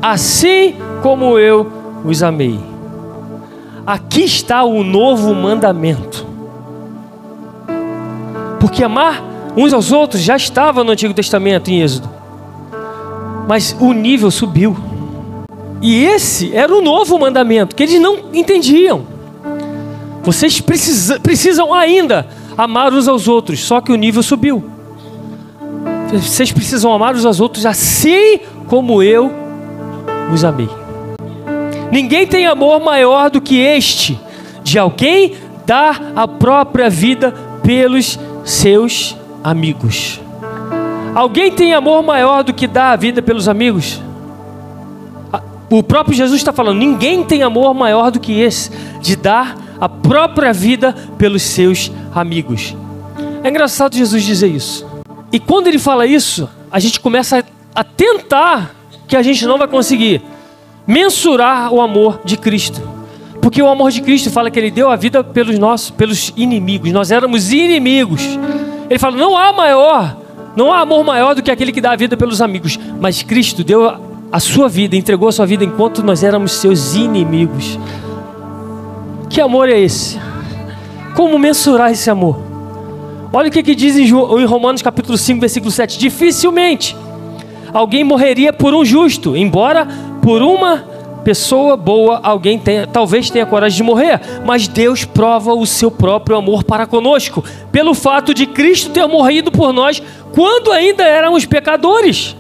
assim 0.02 0.76
como 1.02 1.38
eu 1.38 1.72
os 2.06 2.24
amei. 2.24 2.71
Aqui 3.92 4.24
está 4.24 4.64
o 4.64 4.86
novo 4.86 5.36
mandamento. 5.36 6.26
Porque 8.58 8.86
amar 8.86 9.22
uns 9.58 9.74
aos 9.74 9.92
outros 9.92 10.22
já 10.22 10.38
estava 10.38 10.82
no 10.82 10.94
Antigo 10.94 11.14
Testamento, 11.14 11.70
em 11.70 11.82
Êxodo. 11.82 12.10
Mas 13.50 13.76
o 13.82 13.92
nível 13.92 14.32
subiu. 14.32 14.78
E 15.82 16.06
esse 16.06 16.56
era 16.56 16.74
o 16.74 16.82
novo 16.82 17.20
mandamento, 17.20 17.76
que 17.76 17.84
eles 17.84 18.00
não 18.00 18.30
entendiam. 18.34 19.06
Vocês 20.24 20.62
precisa, 20.62 21.20
precisam 21.20 21.74
ainda 21.74 22.30
amar 22.58 22.94
uns 22.94 23.10
aos 23.10 23.28
outros, 23.28 23.60
só 23.60 23.82
que 23.82 23.92
o 23.92 23.98
nível 23.98 24.24
subiu. 24.24 24.64
Vocês 26.14 26.50
precisam 26.50 26.94
amar 26.94 27.14
uns 27.14 27.26
aos 27.26 27.42
outros 27.42 27.66
assim 27.66 28.40
como 28.70 29.04
eu 29.04 29.30
os 30.34 30.46
amei. 30.46 30.81
Ninguém 31.92 32.26
tem 32.26 32.48
amor 32.48 32.80
maior 32.80 33.30
do 33.30 33.42
que 33.42 33.58
este, 33.60 34.18
de 34.64 34.80
alguém 34.80 35.36
dar 35.66 36.14
a 36.16 36.28
própria 36.28 36.90
vida 36.90 37.32
pelos 37.64 38.18
seus 38.46 39.16
amigos. 39.44 40.20
Alguém 41.14 41.52
tem 41.52 41.74
amor 41.74 42.02
maior 42.02 42.44
do 42.44 42.54
que 42.54 42.66
dar 42.66 42.94
a 42.94 42.96
vida 42.96 43.22
pelos 43.22 43.50
amigos? 43.50 44.02
O 45.70 45.84
próprio 45.84 46.16
Jesus 46.16 46.40
está 46.40 46.54
falando: 46.54 46.78
ninguém 46.78 47.24
tem 47.24 47.44
amor 47.44 47.74
maior 47.74 48.10
do 48.10 48.20
que 48.20 48.40
esse, 48.40 48.72
de 49.02 49.16
dar 49.16 49.58
a 49.80 49.90
própria 49.90 50.54
vida 50.54 50.94
pelos 51.18 51.42
seus 51.42 51.92
amigos. 52.14 52.76
É 53.44 53.50
engraçado 53.50 53.96
Jesus 53.96 54.24
dizer 54.24 54.48
isso. 54.48 54.86
E 55.32 55.40
quando 55.40 55.68
ele 55.68 55.80
fala 55.80 56.06
isso, 56.06 56.50
a 56.72 56.80
gente 56.80 57.00
começa 57.00 57.44
a 57.74 57.84
tentar 57.84 58.76
que 59.08 59.16
a 59.16 59.22
gente 59.22 59.46
não 59.46 59.58
vai 59.58 59.68
conseguir 59.68 60.22
mensurar 60.86 61.74
o 61.74 61.82
amor 61.82 62.22
de 62.24 62.38
Cristo. 62.38 62.82
Porque 63.42 63.62
o 63.62 63.68
amor 63.68 63.92
de 63.92 64.02
Cristo 64.02 64.30
fala 64.30 64.52
que 64.52 64.60
ele 64.60 64.70
deu 64.70 64.90
a 64.90 64.96
vida 64.96 65.24
pelos 65.24 65.58
nossos, 65.58 65.90
pelos 65.90 66.32
inimigos. 66.38 66.92
Nós 66.92 67.12
éramos 67.12 67.52
inimigos. 67.52 68.22
Ele 68.90 69.00
fala: 69.00 69.18
"Não 69.18 69.38
há 69.38 69.52
maior, 69.52 70.18
não 70.56 70.72
há 70.72 70.82
amor 70.82 71.04
maior 71.04 71.34
do 71.34 71.42
que 71.42 71.50
aquele 71.50 71.72
que 71.72 71.82
dá 71.82 71.92
a 71.92 71.96
vida 71.96 72.16
pelos 72.16 72.42
amigos". 72.42 72.80
Mas 73.00 73.24
Cristo 73.24 73.64
deu 73.64 74.12
a 74.32 74.40
sua 74.40 74.70
vida, 74.70 74.96
entregou 74.96 75.28
a 75.28 75.32
sua 75.32 75.46
vida 75.46 75.66
enquanto 75.66 76.04
nós 76.04 76.24
éramos 76.24 76.52
seus 76.54 76.96
inimigos. 76.96 77.80
Que 79.30 79.42
amor 79.42 79.70
é 79.70 79.80
esse? 79.80 80.20
Como 81.16 81.38
mensurar 81.40 81.92
esse 81.92 82.10
amor? 82.10 82.38
Olha 83.34 83.48
o 83.48 83.52
que, 83.52 83.64
que 83.64 83.74
diz 83.74 83.96
em 83.96 84.10
Romanos 84.46 84.82
capítulo 84.82 85.18
5, 85.18 85.40
versículo 85.40 85.72
7. 85.72 85.98
Dificilmente 85.98 86.96
alguém 87.74 88.04
morreria 88.04 88.52
por 88.52 88.74
um 88.74 88.84
justo, 88.84 89.36
embora 89.36 89.88
por 90.22 90.42
uma 90.42 90.86
pessoa 91.24 91.78
boa 91.78 92.20
alguém 92.24 92.58
tenha, 92.58 92.88
talvez 92.88 93.30
tenha 93.30 93.46
coragem 93.46 93.78
de 93.78 93.84
morrer, 93.84 94.20
mas 94.46 94.68
Deus 94.68 95.06
prova 95.06 95.54
o 95.54 95.66
seu 95.66 95.92
próprio 95.92 96.38
amor 96.38 96.64
para 96.64 96.88
conosco, 96.88 97.44
pelo 97.72 97.94
fato 97.94 98.34
de 98.34 98.46
Cristo 98.46 98.92
ter 98.92 99.06
morrido 99.08 99.52
por 99.52 99.72
nós 99.72 100.02
quando 100.34 100.72
ainda 100.72 101.04
éramos 101.04 101.46
pecadores. 101.46 102.36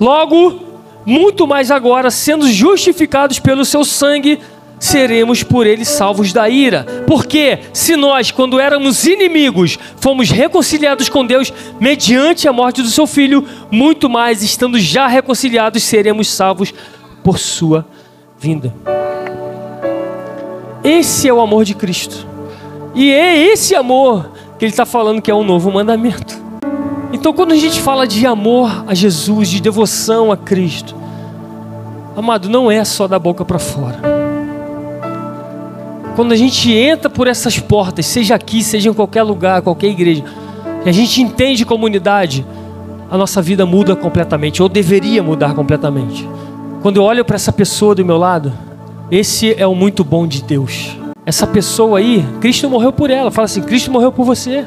Logo, 0.00 0.60
muito 1.04 1.46
mais 1.46 1.70
agora, 1.70 2.10
sendo 2.10 2.48
justificados 2.48 3.38
pelo 3.38 3.64
seu 3.64 3.84
sangue, 3.84 4.38
seremos 4.78 5.42
por 5.42 5.66
ele 5.66 5.84
salvos 5.84 6.32
da 6.32 6.48
ira. 6.48 6.86
Porque 7.06 7.58
se 7.72 7.96
nós, 7.96 8.30
quando 8.30 8.60
éramos 8.60 9.06
inimigos, 9.06 9.78
fomos 9.96 10.30
reconciliados 10.30 11.08
com 11.08 11.26
Deus 11.26 11.52
mediante 11.80 12.48
a 12.48 12.52
morte 12.52 12.82
do 12.82 12.88
seu 12.88 13.06
filho, 13.06 13.44
muito 13.70 14.08
mais, 14.08 14.42
estando 14.42 14.78
já 14.78 15.06
reconciliados, 15.06 15.82
seremos 15.82 16.30
salvos 16.30 16.72
por 17.22 17.38
sua 17.38 17.86
vinda. 18.38 18.72
Esse 20.82 21.28
é 21.28 21.32
o 21.32 21.40
amor 21.40 21.64
de 21.64 21.74
Cristo. 21.74 22.26
E 22.94 23.10
é 23.10 23.36
esse 23.36 23.74
amor 23.74 24.32
que 24.58 24.64
ele 24.64 24.72
está 24.72 24.86
falando 24.86 25.20
que 25.20 25.30
é 25.30 25.34
um 25.34 25.44
novo 25.44 25.70
mandamento. 25.70 26.48
Então, 27.12 27.32
quando 27.32 27.52
a 27.52 27.56
gente 27.56 27.80
fala 27.80 28.06
de 28.06 28.26
amor 28.26 28.84
a 28.86 28.94
Jesus, 28.94 29.48
de 29.48 29.60
devoção 29.60 30.30
a 30.30 30.36
Cristo, 30.36 30.94
amado, 32.16 32.48
não 32.48 32.70
é 32.70 32.84
só 32.84 33.08
da 33.08 33.18
boca 33.18 33.44
para 33.44 33.58
fora 33.58 34.17
quando 36.18 36.32
a 36.32 36.36
gente 36.36 36.72
entra 36.72 37.08
por 37.08 37.28
essas 37.28 37.60
portas, 37.60 38.04
seja 38.04 38.34
aqui, 38.34 38.60
seja 38.60 38.90
em 38.90 38.92
qualquer 38.92 39.22
lugar, 39.22 39.62
qualquer 39.62 39.86
igreja, 39.86 40.24
e 40.84 40.88
a 40.88 40.90
gente 40.90 41.22
entende 41.22 41.64
comunidade, 41.64 42.44
a 43.08 43.16
nossa 43.16 43.40
vida 43.40 43.64
muda 43.64 43.94
completamente, 43.94 44.60
ou 44.60 44.68
deveria 44.68 45.22
mudar 45.22 45.54
completamente. 45.54 46.28
Quando 46.82 46.96
eu 46.96 47.04
olho 47.04 47.24
para 47.24 47.36
essa 47.36 47.52
pessoa 47.52 47.94
do 47.94 48.04
meu 48.04 48.16
lado, 48.16 48.52
esse 49.12 49.54
é 49.56 49.64
o 49.64 49.76
muito 49.76 50.02
bom 50.02 50.26
de 50.26 50.42
Deus. 50.42 50.96
Essa 51.24 51.46
pessoa 51.46 52.00
aí, 52.00 52.26
Cristo 52.40 52.68
morreu 52.68 52.92
por 52.92 53.10
ela. 53.10 53.30
Fala 53.30 53.44
assim: 53.44 53.62
Cristo 53.62 53.92
morreu 53.92 54.10
por 54.10 54.26
você. 54.26 54.66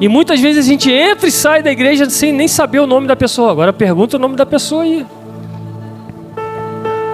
E 0.00 0.08
muitas 0.08 0.40
vezes 0.40 0.66
a 0.66 0.68
gente 0.68 0.90
entra 0.90 1.28
e 1.28 1.30
sai 1.30 1.62
da 1.62 1.70
igreja 1.70 2.10
sem 2.10 2.32
nem 2.32 2.48
saber 2.48 2.80
o 2.80 2.88
nome 2.88 3.06
da 3.06 3.14
pessoa. 3.14 3.52
Agora 3.52 3.72
pergunta 3.72 4.16
o 4.16 4.18
nome 4.18 4.34
da 4.34 4.44
pessoa 4.44 4.82
aí. 4.82 5.06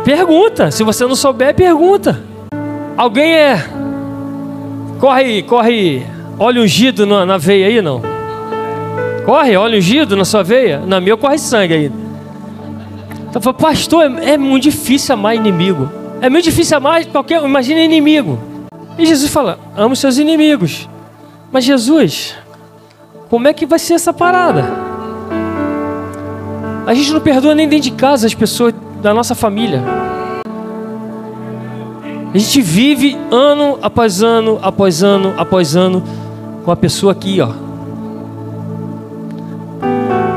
Pergunta. 0.06 0.70
Se 0.70 0.82
você 0.82 1.04
não 1.06 1.14
souber, 1.14 1.54
pergunta. 1.54 2.32
Alguém 2.96 3.34
é. 3.34 3.64
Corre 5.00 5.42
corre. 5.42 6.06
Óleo 6.38 6.62
ungido 6.62 7.06
na, 7.06 7.24
na 7.24 7.38
veia 7.38 7.66
aí, 7.66 7.80
não? 7.80 8.02
Corre, 9.24 9.56
óleo 9.56 9.78
ungido 9.78 10.16
na 10.16 10.24
sua 10.24 10.42
veia? 10.42 10.80
Na 10.80 11.00
minha 11.00 11.16
corre 11.16 11.38
sangue 11.38 11.74
aí. 11.74 11.92
Então, 13.28 13.52
pastor, 13.52 14.04
é, 14.04 14.32
é, 14.32 14.38
muito 14.38 14.64
difícil 14.64 15.14
amar 15.14 15.34
inimigo. 15.34 15.90
É 16.20 16.28
muito 16.30 16.44
difícil 16.44 16.76
amar 16.76 17.04
qualquer. 17.06 17.42
Imagina 17.42 17.80
inimigo. 17.80 18.38
E 18.98 19.06
Jesus 19.06 19.30
fala: 19.30 19.58
ama 19.76 19.92
os 19.92 19.98
seus 19.98 20.18
inimigos. 20.18 20.88
Mas 21.50 21.64
Jesus, 21.64 22.34
como 23.28 23.48
é 23.48 23.52
que 23.52 23.66
vai 23.66 23.78
ser 23.78 23.94
essa 23.94 24.12
parada? 24.12 24.64
A 26.86 26.94
gente 26.94 27.12
não 27.12 27.20
perdoa 27.20 27.54
nem 27.54 27.68
dentro 27.68 27.90
de 27.90 27.92
casa 27.92 28.26
as 28.26 28.34
pessoas 28.34 28.74
da 29.00 29.14
nossa 29.14 29.34
família. 29.34 29.82
A 32.34 32.38
gente 32.38 32.60
vive 32.60 33.16
ano 33.30 33.78
após 33.80 34.20
ano, 34.20 34.58
após 34.60 35.04
ano, 35.04 35.32
após 35.36 35.76
ano 35.76 36.02
com 36.64 36.72
a 36.72 36.74
pessoa 36.74 37.12
aqui, 37.12 37.40
ó. 37.40 37.50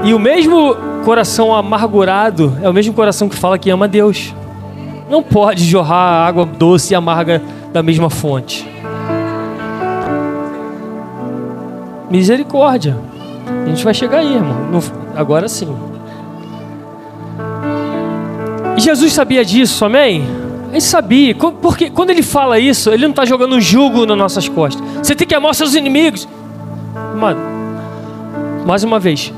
E 0.04 0.14
o 0.14 0.20
mesmo 0.20 0.76
coração 1.04 1.56
amargurado 1.56 2.56
é 2.62 2.70
o 2.70 2.74
mesmo 2.74 2.94
coração 2.94 3.28
que 3.28 3.36
fala 3.36 3.58
que 3.58 3.72
ama 3.72 3.88
Deus. 3.88 4.32
Não 5.10 5.24
pode 5.24 5.64
jorrar 5.64 6.28
água 6.28 6.46
doce 6.46 6.94
e 6.94 6.96
amarga 6.96 7.42
da 7.74 7.82
mesma 7.82 8.12
fonte. 8.12 8.70
Misericórdia. 12.12 12.96
A 13.66 13.70
gente 13.70 13.84
vai 13.84 13.96
chegar 13.96 14.20
aí, 14.20 14.36
irmão. 14.36 14.80
Agora 15.16 15.48
sim. 15.48 15.76
E 18.78 18.82
Jesus 18.82 19.14
sabia 19.14 19.44
disso, 19.44 19.84
amém? 19.84 20.47
Ele 20.72 20.82
sabia, 20.82 21.34
porque 21.36 21.90
quando 21.90 22.10
ele 22.10 22.22
fala 22.22 22.60
isso, 22.60 22.90
ele 22.90 23.04
não 23.04 23.12
está 23.12 23.26
jogando 23.26 23.56
um 23.56 23.62
jugo 23.62 24.06
nas 24.06 24.18
nossas 24.18 24.50
costas. 24.50 24.84
Você 25.02 25.16
tem 25.16 25.28
que 25.28 25.34
amar 25.34 25.56
seus 25.56 25.76
inimigos. 25.76 26.28
Mano, 27.16 27.40
mais 28.66 28.84
uma 28.84 29.00
vez, 29.00 29.34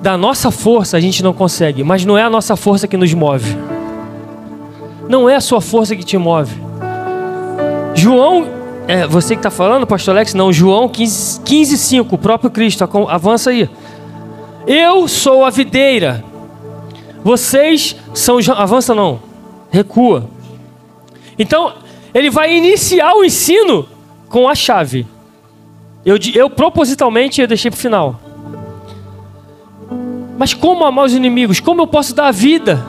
da 0.00 0.16
nossa 0.16 0.50
força 0.50 0.96
a 0.96 1.00
gente 1.00 1.22
não 1.22 1.32
consegue, 1.32 1.82
mas 1.82 2.04
não 2.04 2.16
é 2.16 2.22
a 2.22 2.30
nossa 2.30 2.56
força 2.56 2.86
que 2.86 2.96
nos 2.96 3.12
move. 3.12 3.56
Não 5.08 5.28
é 5.28 5.36
a 5.36 5.40
sua 5.40 5.60
força 5.60 5.96
que 5.96 6.04
te 6.04 6.16
move. 6.16 6.54
João, 7.94 8.46
é, 8.86 9.06
você 9.06 9.34
que 9.34 9.40
está 9.40 9.50
falando, 9.50 9.86
pastor 9.86 10.14
Alex, 10.14 10.32
não, 10.34 10.52
João 10.52 10.88
15, 10.88 11.40
15 11.40 11.76
5, 11.76 12.14
o 12.14 12.18
próprio 12.18 12.50
Cristo, 12.50 12.84
avança 13.08 13.50
aí. 13.50 13.68
Eu 14.66 15.08
sou 15.08 15.44
a 15.44 15.50
videira, 15.50 16.22
vocês 17.24 17.96
são, 18.14 18.38
avança 18.56 18.94
não, 18.94 19.18
recua. 19.70 20.28
Então, 21.38 21.74
ele 22.12 22.30
vai 22.30 22.54
iniciar 22.54 23.14
o 23.14 23.24
ensino 23.24 23.86
com 24.28 24.48
a 24.48 24.54
chave. 24.54 25.06
Eu, 26.04 26.16
eu 26.34 26.50
propositalmente 26.50 27.40
eu 27.40 27.46
deixei 27.46 27.70
para 27.70 27.78
o 27.78 27.80
final. 27.80 28.20
Mas 30.38 30.54
como 30.54 30.84
amar 30.84 31.06
os 31.06 31.14
inimigos? 31.14 31.60
Como 31.60 31.82
eu 31.82 31.86
posso 31.86 32.14
dar 32.14 32.28
a 32.28 32.30
vida? 32.30 32.84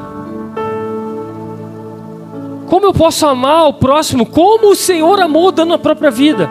Como 2.68 2.86
eu 2.86 2.94
posso 2.94 3.26
amar 3.26 3.68
o 3.68 3.74
próximo? 3.74 4.26
Como 4.26 4.72
o 4.72 4.76
Senhor 4.76 5.20
amou 5.20 5.52
dando 5.52 5.74
a 5.74 5.80
própria 5.80 6.12
vida? 6.12 6.48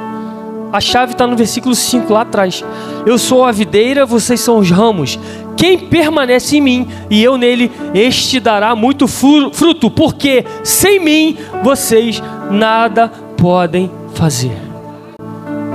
A 0.72 0.80
chave 0.80 1.12
está 1.12 1.26
no 1.26 1.36
versículo 1.36 1.74
5 1.74 2.12
lá 2.12 2.22
atrás. 2.22 2.64
Eu 3.06 3.16
sou 3.16 3.44
a 3.44 3.52
videira, 3.52 4.04
vocês 4.04 4.40
são 4.40 4.58
os 4.58 4.70
ramos. 4.70 5.18
Quem 5.58 5.76
permanece 5.76 6.56
em 6.56 6.60
mim 6.60 6.88
e 7.10 7.20
eu 7.20 7.36
nele, 7.36 7.72
este 7.92 8.38
dará 8.38 8.76
muito 8.76 9.08
fruto, 9.08 9.90
porque 9.90 10.44
sem 10.62 11.00
mim 11.00 11.36
vocês 11.64 12.22
nada 12.48 13.08
podem 13.36 13.90
fazer. 14.14 14.56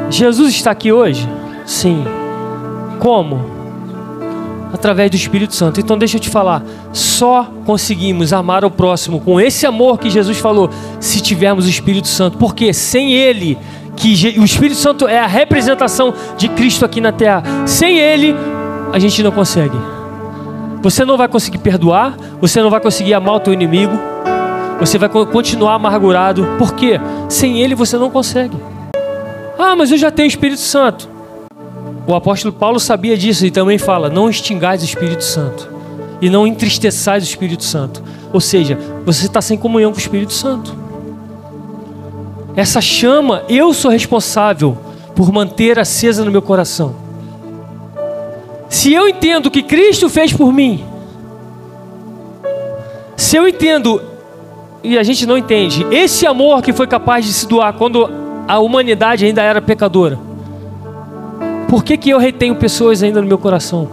Jesus 0.10 0.54
está 0.54 0.72
aqui 0.72 0.90
hoje? 0.90 1.28
Sim. 1.66 2.06
Como? 2.98 3.42
Através 4.74 5.12
do 5.12 5.18
Espírito 5.18 5.54
Santo. 5.54 5.82
Então 5.82 5.98
deixa 5.98 6.16
eu 6.16 6.22
te 6.22 6.30
falar, 6.30 6.64
só 6.94 7.52
conseguimos 7.66 8.32
amar 8.32 8.64
o 8.64 8.72
próximo 8.72 9.20
com 9.20 9.40
esse 9.40 9.66
amor 9.66 10.00
que 10.00 10.10
Jesus 10.10 10.38
falou, 10.38 10.70
se 11.02 11.20
tivermos 11.20 11.66
o 11.66 11.70
Espírito 11.70 12.08
Santo. 12.08 12.38
Porque 12.38 12.74
sem 12.74 13.12
ele 13.12 13.58
que 13.96 14.40
o 14.40 14.44
Espírito 14.44 14.78
Santo 14.80 15.08
é 15.08 15.20
a 15.20 15.28
representação 15.28 16.14
de 16.38 16.48
Cristo 16.50 16.86
aqui 16.86 17.00
na 17.00 17.12
terra. 17.12 17.44
Sem 17.66 17.98
Ele, 18.00 18.36
a 18.94 19.00
gente 19.00 19.24
não 19.24 19.32
consegue. 19.32 19.76
Você 20.84 21.04
não 21.04 21.18
vai 21.18 21.28
conseguir 21.28 21.58
perdoar, 21.58 22.16
você 22.40 22.62
não 22.62 22.70
vai 22.70 22.80
conseguir 22.80 23.16
amar 23.16 23.36
o 23.36 23.40
teu 23.40 23.52
inimigo, 23.52 23.98
você 24.80 25.00
vai 25.00 25.10
continuar 25.10 25.74
amargurado. 25.74 26.46
Por 26.60 26.76
quê? 26.76 27.02
Sem 27.28 27.60
Ele 27.60 27.74
você 27.74 27.98
não 27.98 28.12
consegue. 28.12 28.56
Ah, 29.58 29.76
mas 29.76 29.90
eu 29.90 29.98
já 29.98 30.12
tenho 30.12 30.28
o 30.28 30.30
Espírito 30.30 30.62
Santo. 30.62 31.10
O 32.06 32.14
apóstolo 32.14 32.54
Paulo 32.54 32.80
sabia 32.80 33.18
disso 33.18 33.46
e 33.48 33.52
também 33.52 33.80
fala: 33.80 34.10
não 34.10 34.30
extingais 34.30 34.84
o 34.84 34.86
Espírito 34.86 35.24
Santo 35.24 35.68
e 36.22 36.30
não 36.30 36.46
entristeçais 36.46 37.24
o 37.24 37.28
Espírito 37.28 37.64
Santo. 37.64 38.04
Ou 38.32 38.40
seja, 38.40 38.78
você 39.04 39.26
está 39.26 39.42
sem 39.42 39.58
comunhão 39.58 39.92
com 39.92 39.98
o 39.98 40.02
Espírito 40.02 40.34
Santo. 40.34 40.76
Essa 42.56 42.80
chama, 42.80 43.42
eu 43.50 43.74
sou 43.74 43.90
responsável 43.90 44.78
por 45.16 45.32
manter 45.32 45.80
acesa 45.80 46.24
no 46.24 46.30
meu 46.30 46.44
coração. 46.44 47.03
Se 48.74 48.92
eu 48.92 49.08
entendo 49.08 49.46
o 49.46 49.52
que 49.52 49.62
Cristo 49.62 50.10
fez 50.10 50.34
por 50.34 50.52
mim, 50.52 50.84
se 53.16 53.38
eu 53.38 53.48
entendo, 53.48 54.02
e 54.84 54.98
a 54.98 55.04
gente 55.04 55.28
não 55.28 55.38
entende, 55.38 55.86
esse 55.92 56.26
amor 56.26 56.64
que 56.64 56.74
foi 56.74 56.88
capaz 56.88 57.24
de 57.24 57.34
se 57.34 57.48
doar 57.48 57.74
quando 57.74 58.10
a 58.48 58.58
humanidade 58.58 59.26
ainda 59.26 59.44
era 59.44 59.62
pecadora, 59.62 60.18
por 61.70 61.84
que, 61.84 61.96
que 61.96 62.10
eu 62.10 62.18
retenho 62.18 62.56
pessoas 62.56 63.04
ainda 63.04 63.22
no 63.22 63.28
meu 63.28 63.38
coração? 63.38 63.88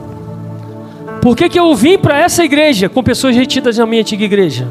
Por 1.21 1.37
que, 1.37 1.51
que 1.51 1.61
eu 1.61 1.75
vim 1.75 1.99
para 1.99 2.19
essa 2.19 2.43
igreja 2.43 2.89
com 2.89 3.03
pessoas 3.03 3.37
retidas 3.37 3.77
na 3.77 3.85
minha 3.85 4.01
antiga 4.01 4.25
igreja? 4.25 4.67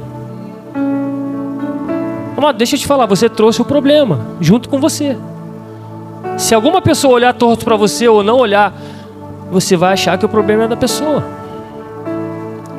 Amado, 2.36 2.58
deixa 2.58 2.76
eu 2.76 2.80
te 2.80 2.88
falar, 2.88 3.06
você 3.06 3.30
trouxe 3.30 3.62
o 3.62 3.66
problema 3.66 4.20
junto 4.42 4.70
com 4.70 4.80
você. 4.80 5.16
Se 6.36 6.56
alguma 6.56 6.82
pessoa 6.82 7.14
olhar 7.14 7.32
torto 7.36 7.64
para 7.64 7.76
você 7.76 8.08
ou 8.08 8.24
não 8.24 8.38
olhar, 8.38 8.74
você 9.52 9.76
vai 9.76 9.94
achar 9.94 10.18
que 10.18 10.26
o 10.26 10.30
problema 10.30 10.64
é 10.64 10.68
da 10.68 10.78
pessoa. 10.78 11.24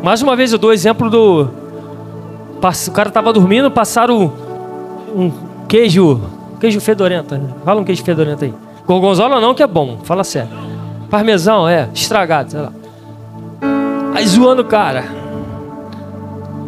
Mais 0.03 0.23
uma 0.23 0.35
vez 0.35 0.53
eu 0.53 0.59
dou 0.59 0.71
o 0.71 0.73
exemplo 0.73 1.11
do. 1.11 1.49
O 2.57 2.91
cara 2.93 3.09
estava 3.09 3.33
dormindo, 3.33 3.71
passaram 3.71 4.33
um 5.15 5.31
queijo. 5.69 6.21
Queijo 6.59 6.81
fedorento. 6.81 7.41
Fala 7.65 7.81
um 7.81 7.85
queijo 7.85 8.05
fedorento 8.05 8.45
aí. 8.45 8.55
Gorgonzola 8.87 9.41
não, 9.41 9.55
que 9.55 9.63
é 9.63 9.67
bom. 9.67 9.99
Fala 10.05 10.25
sério. 10.25 10.51
Parmesão, 11.09 11.69
é. 11.69 11.89
Estragado, 11.95 12.51
sei 12.51 12.61
lá. 12.61 12.73
Aí 14.15 14.27
zoando 14.27 14.63
o 14.63 14.65
cara. 14.65 15.05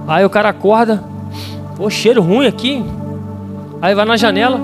Aí 0.09 0.25
o 0.25 0.31
cara 0.31 0.49
acorda. 0.49 1.03
Pô, 1.77 1.91
cheiro 1.91 2.23
ruim 2.23 2.47
aqui. 2.47 2.85
Aí 3.81 3.95
vai 3.95 4.05
na 4.05 4.17
janela. 4.17 4.61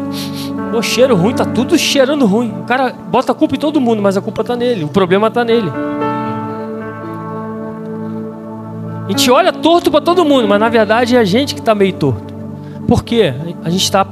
Pô, 0.70 0.82
cheiro 0.82 1.16
ruim, 1.16 1.34
tá 1.34 1.44
tudo 1.44 1.78
cheirando 1.78 2.26
ruim. 2.26 2.52
O 2.60 2.64
cara 2.64 2.92
bota 2.92 3.32
a 3.32 3.34
culpa 3.34 3.54
em 3.54 3.58
todo 3.58 3.80
mundo, 3.80 4.02
mas 4.02 4.16
a 4.16 4.20
culpa 4.20 4.44
tá 4.44 4.54
nele. 4.54 4.84
O 4.84 4.88
problema 4.88 5.30
tá 5.30 5.44
nele. 5.44 5.70
A 9.06 9.10
gente 9.10 9.30
olha 9.30 9.52
torto 9.52 9.90
para 9.90 10.02
todo 10.02 10.24
mundo, 10.24 10.46
mas 10.46 10.60
na 10.60 10.68
verdade 10.68 11.16
é 11.16 11.18
a 11.18 11.24
gente 11.24 11.54
que 11.54 11.60
está 11.60 11.74
meio 11.74 11.94
torto. 11.94 12.34
Por 12.86 13.02
quê? 13.02 13.32
A 13.64 13.70
gente, 13.70 13.90
tá, 13.90 14.06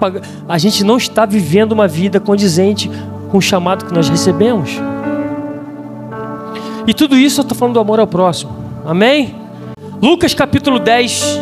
a 0.49 0.59
gente 0.59 0.83
não 0.85 0.97
está 0.97 1.27
vivendo 1.27 1.73
uma 1.73 1.87
vida 1.87 2.19
condizente 2.19 2.90
com 3.31 3.38
o 3.38 3.42
chamado 3.42 3.85
que 3.85 3.92
nós 3.92 4.09
recebemos. 4.09 4.71
E 6.87 6.95
tudo 6.95 7.16
isso 7.16 7.40
eu 7.40 7.42
estou 7.42 7.57
falando 7.57 7.75
do 7.75 7.81
amor 7.81 8.01
ao 8.01 8.07
próximo. 8.07 8.53
Amém? 8.87 9.35
Lucas 10.01 10.33
capítulo 10.33 10.79
10, 10.79 11.40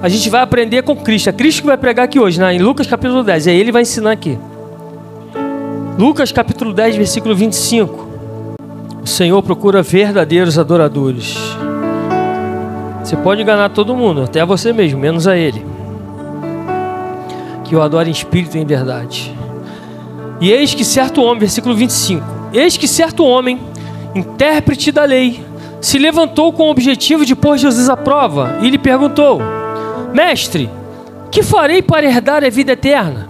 a 0.00 0.08
gente 0.08 0.30
vai 0.30 0.42
aprender 0.42 0.82
com 0.82 0.94
Cristo. 0.94 1.28
É 1.28 1.32
Cristo 1.32 1.62
que 1.62 1.66
vai 1.66 1.76
pregar 1.76 2.04
aqui 2.04 2.20
hoje, 2.20 2.38
né? 2.38 2.54
em 2.54 2.58
Lucas 2.58 2.86
capítulo 2.86 3.24
10. 3.24 3.46
E 3.46 3.50
aí 3.50 3.58
ele 3.58 3.72
vai 3.72 3.82
ensinar 3.82 4.12
aqui. 4.12 4.38
Lucas 5.98 6.30
capítulo 6.30 6.72
10, 6.72 6.96
versículo 6.96 7.34
25. 7.34 8.08
O 9.02 9.06
Senhor 9.06 9.42
procura 9.42 9.82
verdadeiros 9.82 10.58
adoradores. 10.58 11.36
Você 13.02 13.16
pode 13.16 13.42
enganar 13.42 13.70
todo 13.70 13.96
mundo, 13.96 14.22
até 14.22 14.44
você 14.44 14.72
mesmo, 14.72 15.00
menos 15.00 15.26
a 15.26 15.36
Ele. 15.36 15.64
Que 17.64 17.74
o 17.74 17.82
adore 17.82 18.08
em 18.08 18.12
espírito 18.12 18.56
e 18.56 18.60
em 18.60 18.66
verdade. 18.66 19.34
E 20.40 20.52
eis 20.52 20.74
que 20.74 20.84
certo 20.84 21.22
homem, 21.22 21.40
versículo 21.40 21.74
25. 21.74 22.24
Eis 22.52 22.76
que 22.76 22.86
certo 22.86 23.24
homem, 23.24 23.58
intérprete 24.14 24.92
da 24.92 25.04
lei, 25.04 25.44
se 25.80 25.98
levantou 25.98 26.52
com 26.52 26.64
o 26.64 26.70
objetivo 26.70 27.24
de 27.24 27.34
pôr 27.34 27.58
Jesus 27.58 27.88
à 27.88 27.96
prova 27.96 28.58
e 28.62 28.70
lhe 28.70 28.78
perguntou: 28.78 29.40
Mestre, 30.12 30.70
que 31.30 31.42
farei 31.42 31.82
para 31.82 32.06
herdar 32.06 32.44
a 32.44 32.50
vida 32.50 32.72
eterna? 32.72 33.28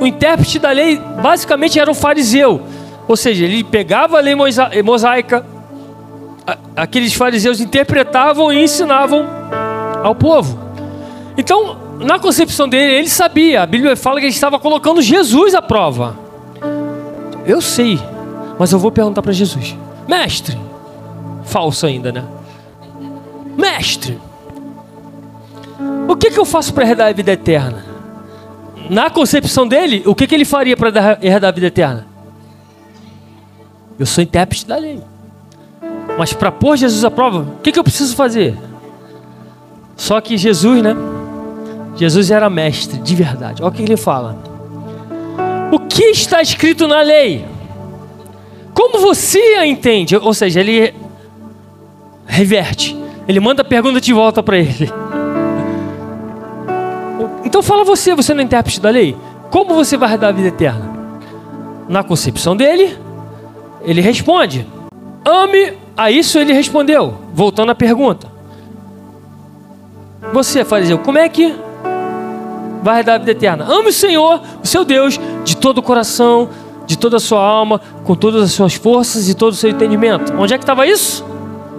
O 0.00 0.06
intérprete 0.06 0.58
da 0.58 0.70
lei 0.70 0.98
basicamente 1.22 1.78
era 1.78 1.90
um 1.90 1.94
fariseu, 1.94 2.62
ou 3.06 3.16
seja, 3.16 3.44
ele 3.44 3.62
pegava 3.62 4.16
a 4.16 4.20
lei 4.20 4.34
mosaica, 4.82 5.44
aqueles 6.74 7.14
fariseus 7.14 7.60
interpretavam 7.60 8.52
e 8.52 8.64
ensinavam 8.64 9.26
ao 10.02 10.14
povo. 10.14 10.58
Então, 11.36 11.76
na 12.00 12.18
concepção 12.18 12.68
dele, 12.68 12.94
ele 12.94 13.08
sabia, 13.08 13.62
a 13.62 13.66
Bíblia 13.66 13.96
fala 13.96 14.20
que 14.20 14.26
ele 14.26 14.32
estava 14.32 14.58
colocando 14.58 15.02
Jesus 15.02 15.54
à 15.54 15.60
prova. 15.60 16.18
Eu 17.46 17.60
sei, 17.60 18.00
mas 18.58 18.72
eu 18.72 18.78
vou 18.78 18.90
perguntar 18.90 19.20
para 19.20 19.32
Jesus, 19.32 19.76
mestre, 20.08 20.58
falso 21.44 21.86
ainda, 21.86 22.10
né? 22.10 22.24
Mestre, 23.56 24.18
o 26.08 26.16
que, 26.16 26.30
que 26.30 26.38
eu 26.38 26.44
faço 26.44 26.72
para 26.72 26.88
herdar 26.88 27.08
a 27.08 27.12
vida 27.12 27.32
eterna? 27.32 27.84
Na 28.90 29.08
concepção 29.08 29.66
dele, 29.66 30.02
o 30.06 30.14
que, 30.14 30.26
que 30.26 30.34
ele 30.34 30.44
faria 30.44 30.76
para 30.76 31.18
herdar 31.22 31.48
a 31.48 31.52
vida 31.52 31.66
eterna? 31.66 32.06
Eu 33.98 34.06
sou 34.06 34.22
intérprete 34.22 34.66
da 34.66 34.76
lei. 34.76 35.00
Mas 36.18 36.32
para 36.32 36.52
pôr 36.52 36.76
Jesus 36.76 37.04
à 37.04 37.10
prova, 37.10 37.40
o 37.40 37.60
que, 37.62 37.72
que 37.72 37.78
eu 37.78 37.84
preciso 37.84 38.14
fazer? 38.14 38.56
Só 39.96 40.20
que 40.20 40.36
Jesus, 40.36 40.82
né? 40.82 40.94
Jesus 41.96 42.30
era 42.30 42.50
mestre 42.50 42.98
de 42.98 43.14
verdade. 43.14 43.62
Olha 43.62 43.70
o 43.70 43.72
que 43.72 43.82
ele 43.82 43.96
fala. 43.96 44.36
O 45.72 45.78
que 45.78 46.04
está 46.04 46.42
escrito 46.42 46.86
na 46.86 47.00
lei? 47.00 47.44
Como 48.74 48.98
você 48.98 49.38
a 49.58 49.66
entende? 49.66 50.16
Ou 50.16 50.34
seja, 50.34 50.60
ele 50.60 50.92
reverte. 52.26 53.03
Ele 53.26 53.40
manda 53.40 53.62
a 53.62 53.64
pergunta 53.64 54.00
de 54.00 54.12
volta 54.12 54.42
para 54.42 54.58
ele. 54.58 54.90
Então 57.44 57.62
fala 57.62 57.84
você, 57.84 58.14
você 58.14 58.34
não 58.34 58.40
é 58.40 58.44
intérprete 58.44 58.80
da 58.80 58.90
lei? 58.90 59.16
Como 59.50 59.74
você 59.74 59.96
vai 59.96 60.18
dar 60.18 60.28
a 60.28 60.32
vida 60.32 60.48
eterna? 60.48 60.92
Na 61.88 62.02
concepção 62.02 62.56
dele, 62.56 62.98
ele 63.82 64.00
responde: 64.00 64.66
Ame. 65.24 65.84
A 65.96 66.10
isso 66.10 66.40
ele 66.40 66.52
respondeu, 66.52 67.14
voltando 67.32 67.70
à 67.70 67.74
pergunta. 67.74 68.26
Você, 70.32 70.64
fariseu, 70.64 70.98
como 70.98 71.18
é 71.18 71.28
que 71.28 71.54
vai 72.82 73.04
dar 73.04 73.14
a 73.14 73.18
vida 73.18 73.30
eterna? 73.30 73.64
Ame 73.64 73.90
o 73.90 73.92
Senhor, 73.92 74.40
o 74.60 74.66
seu 74.66 74.84
Deus, 74.84 75.20
de 75.44 75.56
todo 75.56 75.78
o 75.78 75.82
coração, 75.82 76.48
de 76.84 76.98
toda 76.98 77.18
a 77.18 77.20
sua 77.20 77.40
alma, 77.40 77.80
com 78.02 78.16
todas 78.16 78.42
as 78.42 78.52
suas 78.52 78.74
forças 78.74 79.28
e 79.28 79.34
todo 79.34 79.52
o 79.52 79.56
seu 79.56 79.70
entendimento. 79.70 80.32
Onde 80.36 80.52
é 80.52 80.58
que 80.58 80.64
estava 80.64 80.84
isso? 80.84 81.24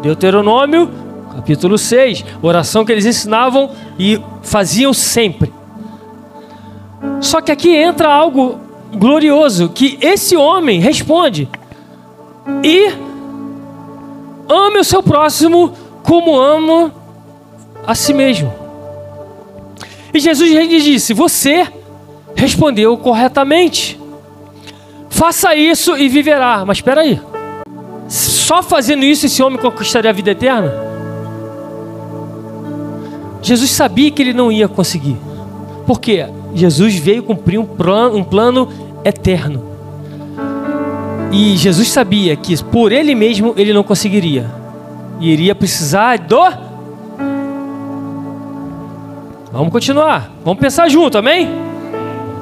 Deuteronômio 0.01 0.89
capítulo 1.36 1.78
6, 1.78 2.24
oração 2.41 2.86
que 2.86 2.91
eles 2.91 3.06
ensinavam 3.06 3.71
e 4.00 4.21
faziam 4.41 4.93
sempre. 4.93 5.54
Só 7.21 7.41
que 7.41 7.52
aqui 7.52 7.76
entra 7.76 8.12
algo 8.12 8.60
glorioso 8.93 9.69
que 9.69 9.98
esse 10.02 10.36
homem 10.36 10.80
responde: 10.80 11.50
e 12.63 12.93
ame 14.48 14.80
o 14.80 14.84
seu 14.84 15.02
próximo 15.02 15.74
como 16.04 16.38
ama 16.38 16.93
a 17.86 17.95
si 17.95 18.13
mesmo. 18.13 18.54
E 20.13 20.19
Jesus 20.19 20.52
lhe 20.52 20.67
disse: 20.82 21.13
Você 21.13 21.67
respondeu 22.36 22.98
corretamente. 22.98 24.00
Faça 25.10 25.56
isso 25.56 25.98
e 25.98 26.08
viverá. 26.08 26.63
Mas 26.65 26.78
espera 26.78 27.02
aí. 27.02 27.19
Só 28.08 28.62
fazendo 28.62 29.04
isso 29.04 29.26
esse 29.26 29.41
homem 29.41 29.58
conquistaria 29.58 30.12
a 30.12 30.13
vida 30.13 30.32
eterna? 30.32 30.94
Jesus 33.45 33.69
sabia 33.69 34.10
que 34.10 34.23
ele 34.23 34.34
não 34.34 34.51
ia 34.51 34.67
conseguir. 34.67 35.15
Por 35.86 36.01
quê? 36.01 36.25
Jesus 36.55 36.95
veio 36.95 37.21
cumprir 37.21 37.60
um 37.60 37.65
plano, 37.65 38.17
um 38.17 38.23
plano 38.23 38.67
eterno. 39.03 39.63
E 41.31 41.55
Jesus 41.55 41.89
sabia 41.89 42.36
que 42.36 42.63
por 42.63 42.91
ele 42.91 43.13
mesmo 43.13 43.53
ele 43.55 43.71
não 43.71 43.84
conseguiria. 43.84 44.49
E 45.19 45.29
iria 45.29 45.53
precisar 45.53 46.17
do. 46.17 46.41
Vamos 49.51 49.71
continuar. 49.71 50.31
Vamos 50.43 50.60
pensar 50.60 50.89
junto, 50.89 51.15
amém? 51.15 51.47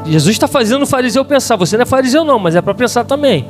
Jesus 0.05 0.31
está 0.31 0.47
fazendo 0.47 0.83
o 0.83 0.87
fariseu 0.87 1.25
pensar. 1.25 1.57
Você 1.57 1.75
não 1.75 1.83
é 1.83 1.85
fariseu, 1.85 2.23
não, 2.23 2.39
mas 2.39 2.55
é 2.55 2.61
para 2.61 2.73
pensar 2.73 3.03
também. 3.03 3.45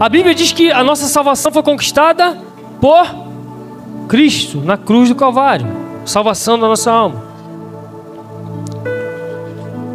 A 0.00 0.08
Bíblia 0.08 0.34
diz 0.34 0.50
que 0.50 0.72
a 0.72 0.82
nossa 0.82 1.06
salvação 1.06 1.52
foi 1.52 1.62
conquistada 1.62 2.36
por 2.80 3.06
Cristo 4.08 4.60
na 4.60 4.76
cruz 4.76 5.08
do 5.08 5.14
Calvário 5.14 5.89
salvação 6.04 6.58
da 6.58 6.66
nossa 6.66 6.90
alma. 6.90 7.22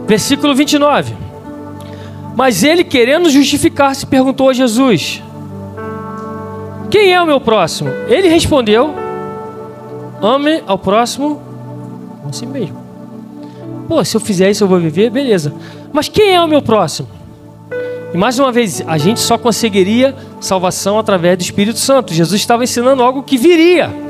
Versículo 0.08 0.54
29. 0.54 1.16
Mas 2.36 2.64
ele, 2.64 2.84
querendo 2.84 3.30
justificar-se, 3.30 4.06
perguntou 4.06 4.50
a 4.50 4.54
Jesus: 4.54 5.24
Quem 6.90 7.14
é 7.14 7.22
o 7.22 7.26
meu 7.26 7.40
próximo? 7.40 7.90
Ele 8.08 8.28
respondeu: 8.28 8.94
Ame 10.22 10.62
ao 10.68 10.78
próximo 10.78 11.42
como 12.22 12.34
si 12.34 12.46
mesmo. 12.46 12.84
Pô, 13.88 14.04
se 14.04 14.18
eu 14.18 14.22
fizer 14.22 14.50
isso 14.50 14.64
eu 14.64 14.68
vou 14.68 14.80
viver, 14.80 15.10
beleza. 15.12 15.54
Mas 15.94 16.10
quem 16.10 16.34
é 16.34 16.42
o 16.42 16.48
meu 16.48 16.62
próximo? 16.62 17.08
E 18.14 18.18
mais 18.18 18.40
uma 18.40 18.52
vez, 18.52 18.82
a 18.88 18.98
gente 18.98 19.20
só 19.20 19.38
conseguiria 19.38 20.16
salvação 20.40 20.98
através 20.98 21.38
do 21.38 21.42
Espírito 21.42 21.78
Santo. 21.78 22.14
Jesus 22.14 22.42
estava 22.42 22.64
ensinando 22.64 23.04
algo 23.04 23.22
que 23.22 23.38
viria. 23.38 24.05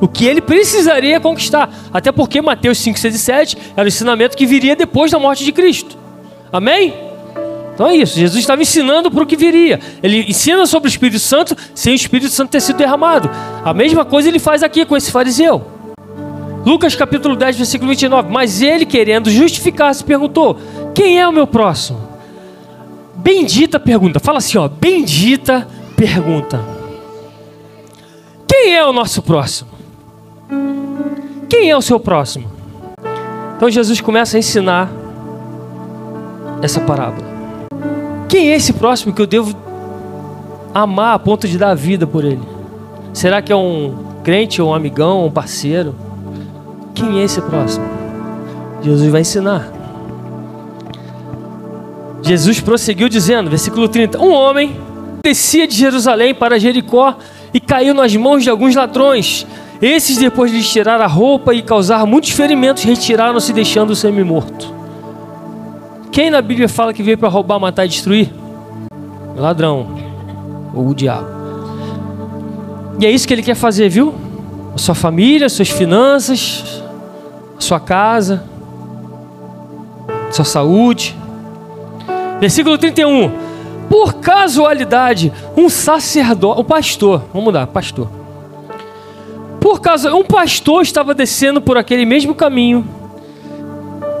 O 0.00 0.08
que 0.08 0.24
ele 0.24 0.40
precisaria 0.40 1.20
conquistar. 1.20 1.72
Até 1.92 2.10
porque 2.10 2.40
Mateus 2.40 2.78
5, 2.78 2.98
6 2.98 3.14
e 3.14 3.18
7 3.18 3.58
era 3.76 3.84
o 3.84 3.88
ensinamento 3.88 4.36
que 4.36 4.46
viria 4.46 4.74
depois 4.74 5.10
da 5.10 5.18
morte 5.18 5.44
de 5.44 5.52
Cristo. 5.52 5.96
Amém? 6.52 6.94
Então 7.74 7.88
é 7.88 7.96
isso. 7.96 8.18
Jesus 8.18 8.40
estava 8.40 8.62
ensinando 8.62 9.10
para 9.10 9.22
o 9.22 9.26
que 9.26 9.36
viria. 9.36 9.80
Ele 10.02 10.24
ensina 10.28 10.66
sobre 10.66 10.88
o 10.88 10.90
Espírito 10.90 11.18
Santo 11.18 11.56
sem 11.74 11.92
o 11.92 11.96
Espírito 11.96 12.30
Santo 12.30 12.50
ter 12.50 12.60
sido 12.60 12.76
derramado. 12.76 13.30
A 13.64 13.72
mesma 13.72 14.04
coisa 14.04 14.28
ele 14.28 14.38
faz 14.38 14.62
aqui 14.62 14.84
com 14.84 14.96
esse 14.96 15.10
fariseu. 15.10 15.64
Lucas 16.64 16.94
capítulo 16.94 17.36
10, 17.36 17.56
versículo 17.56 17.90
29. 17.90 18.30
Mas 18.30 18.60
ele, 18.60 18.84
querendo 18.84 19.30
justificar-se, 19.30 20.04
perguntou: 20.04 20.58
Quem 20.94 21.18
é 21.18 21.26
o 21.26 21.32
meu 21.32 21.46
próximo? 21.46 22.10
Bendita 23.16 23.78
pergunta. 23.78 24.18
Fala 24.18 24.38
assim, 24.38 24.58
ó. 24.58 24.68
Bendita 24.68 25.66
pergunta. 25.96 26.60
Quem 28.48 28.74
é 28.74 28.84
o 28.84 28.92
nosso 28.92 29.22
próximo? 29.22 29.79
Quem 31.50 31.68
é 31.68 31.76
o 31.76 31.82
seu 31.82 31.98
próximo? 31.98 32.48
Então 33.56 33.68
Jesus 33.68 34.00
começa 34.00 34.36
a 34.36 34.38
ensinar 34.38 34.88
essa 36.62 36.80
parábola. 36.80 37.26
Quem 38.28 38.52
é 38.52 38.56
esse 38.56 38.72
próximo 38.72 39.12
que 39.12 39.20
eu 39.20 39.26
devo 39.26 39.54
amar 40.72 41.14
a 41.14 41.18
ponto 41.18 41.48
de 41.48 41.58
dar 41.58 41.70
a 41.70 41.74
vida 41.74 42.06
por 42.06 42.24
ele? 42.24 42.40
Será 43.12 43.42
que 43.42 43.52
é 43.52 43.56
um 43.56 43.98
crente, 44.22 44.62
um 44.62 44.72
amigão, 44.72 45.26
um 45.26 45.30
parceiro? 45.30 45.96
Quem 46.94 47.20
é 47.20 47.24
esse 47.24 47.42
próximo? 47.42 47.84
Jesus 48.80 49.10
vai 49.10 49.22
ensinar. 49.22 49.72
Jesus 52.22 52.60
prosseguiu 52.60 53.08
dizendo, 53.08 53.50
versículo 53.50 53.88
30: 53.88 54.20
Um 54.20 54.32
homem 54.32 54.76
descia 55.24 55.66
de 55.66 55.74
Jerusalém 55.74 56.32
para 56.32 56.60
Jericó 56.60 57.16
e 57.52 57.58
caiu 57.58 57.92
nas 57.92 58.14
mãos 58.14 58.44
de 58.44 58.50
alguns 58.50 58.76
ladrões. 58.76 59.46
Esses, 59.80 60.18
depois 60.18 60.52
de 60.52 60.62
tirar 60.62 61.00
a 61.00 61.06
roupa 61.06 61.54
e 61.54 61.62
causar 61.62 62.04
muitos 62.04 62.30
ferimentos, 62.30 62.82
retiraram-se, 62.82 63.52
deixando 63.52 63.90
o 63.90 63.96
semi-morto. 63.96 64.74
Quem 66.12 66.28
na 66.28 66.42
Bíblia 66.42 66.68
fala 66.68 66.92
que 66.92 67.02
veio 67.02 67.16
para 67.16 67.28
roubar, 67.28 67.58
matar 67.58 67.86
e 67.86 67.88
destruir? 67.88 68.30
Ladrão, 69.34 69.86
ou 70.74 70.88
o 70.88 70.94
diabo. 70.94 71.26
E 72.98 73.06
é 73.06 73.10
isso 73.10 73.26
que 73.26 73.32
ele 73.32 73.42
quer 73.42 73.54
fazer, 73.54 73.88
viu? 73.88 74.14
A 74.74 74.78
sua 74.78 74.94
família, 74.94 75.48
suas 75.48 75.70
finanças, 75.70 76.82
sua 77.58 77.80
casa, 77.80 78.44
sua 80.30 80.44
saúde. 80.44 81.16
Versículo 82.38 82.76
31. 82.76 83.30
Por 83.88 84.14
casualidade, 84.16 85.32
um 85.56 85.70
sacerdote, 85.70 86.60
um 86.60 86.64
pastor, 86.64 87.22
vamos 87.32 87.44
mudar, 87.44 87.66
pastor. 87.66 88.19
Por 89.60 89.80
causa, 89.80 90.14
um 90.14 90.24
pastor 90.24 90.82
estava 90.82 91.14
descendo 91.14 91.60
por 91.60 91.76
aquele 91.76 92.06
mesmo 92.06 92.34
caminho 92.34 92.84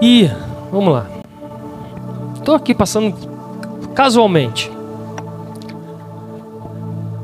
e, 0.02 0.30
vamos 0.70 0.92
lá. 0.92 1.06
Estou 2.36 2.54
aqui 2.54 2.74
passando 2.74 3.14
casualmente. 3.94 4.70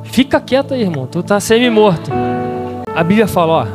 Fica 0.04 0.40
quieto 0.40 0.72
aí, 0.72 0.82
irmão. 0.82 1.06
Tu 1.06 1.22
tá 1.22 1.38
semi-morto. 1.38 2.10
A 2.94 3.02
Bíblia 3.02 3.26
fala, 3.26 3.52
ó. 3.52 3.66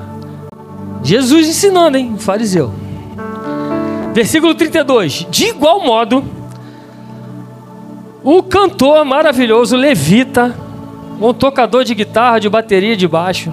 Jesus 1.03 1.47
ensinando, 1.47 1.97
hein? 1.97 2.15
Fariseu. 2.17 2.71
Versículo 4.13 4.55
32. 4.55 5.27
De 5.29 5.45
igual 5.45 5.83
modo, 5.83 6.23
o 8.23 8.43
cantor 8.43 9.03
maravilhoso 9.05 9.75
levita, 9.75 10.55
um 11.19 11.33
tocador 11.33 11.83
de 11.83 11.95
guitarra, 11.95 12.39
de 12.39 12.49
bateria 12.49 12.95
de 12.95 13.07
baixo, 13.07 13.51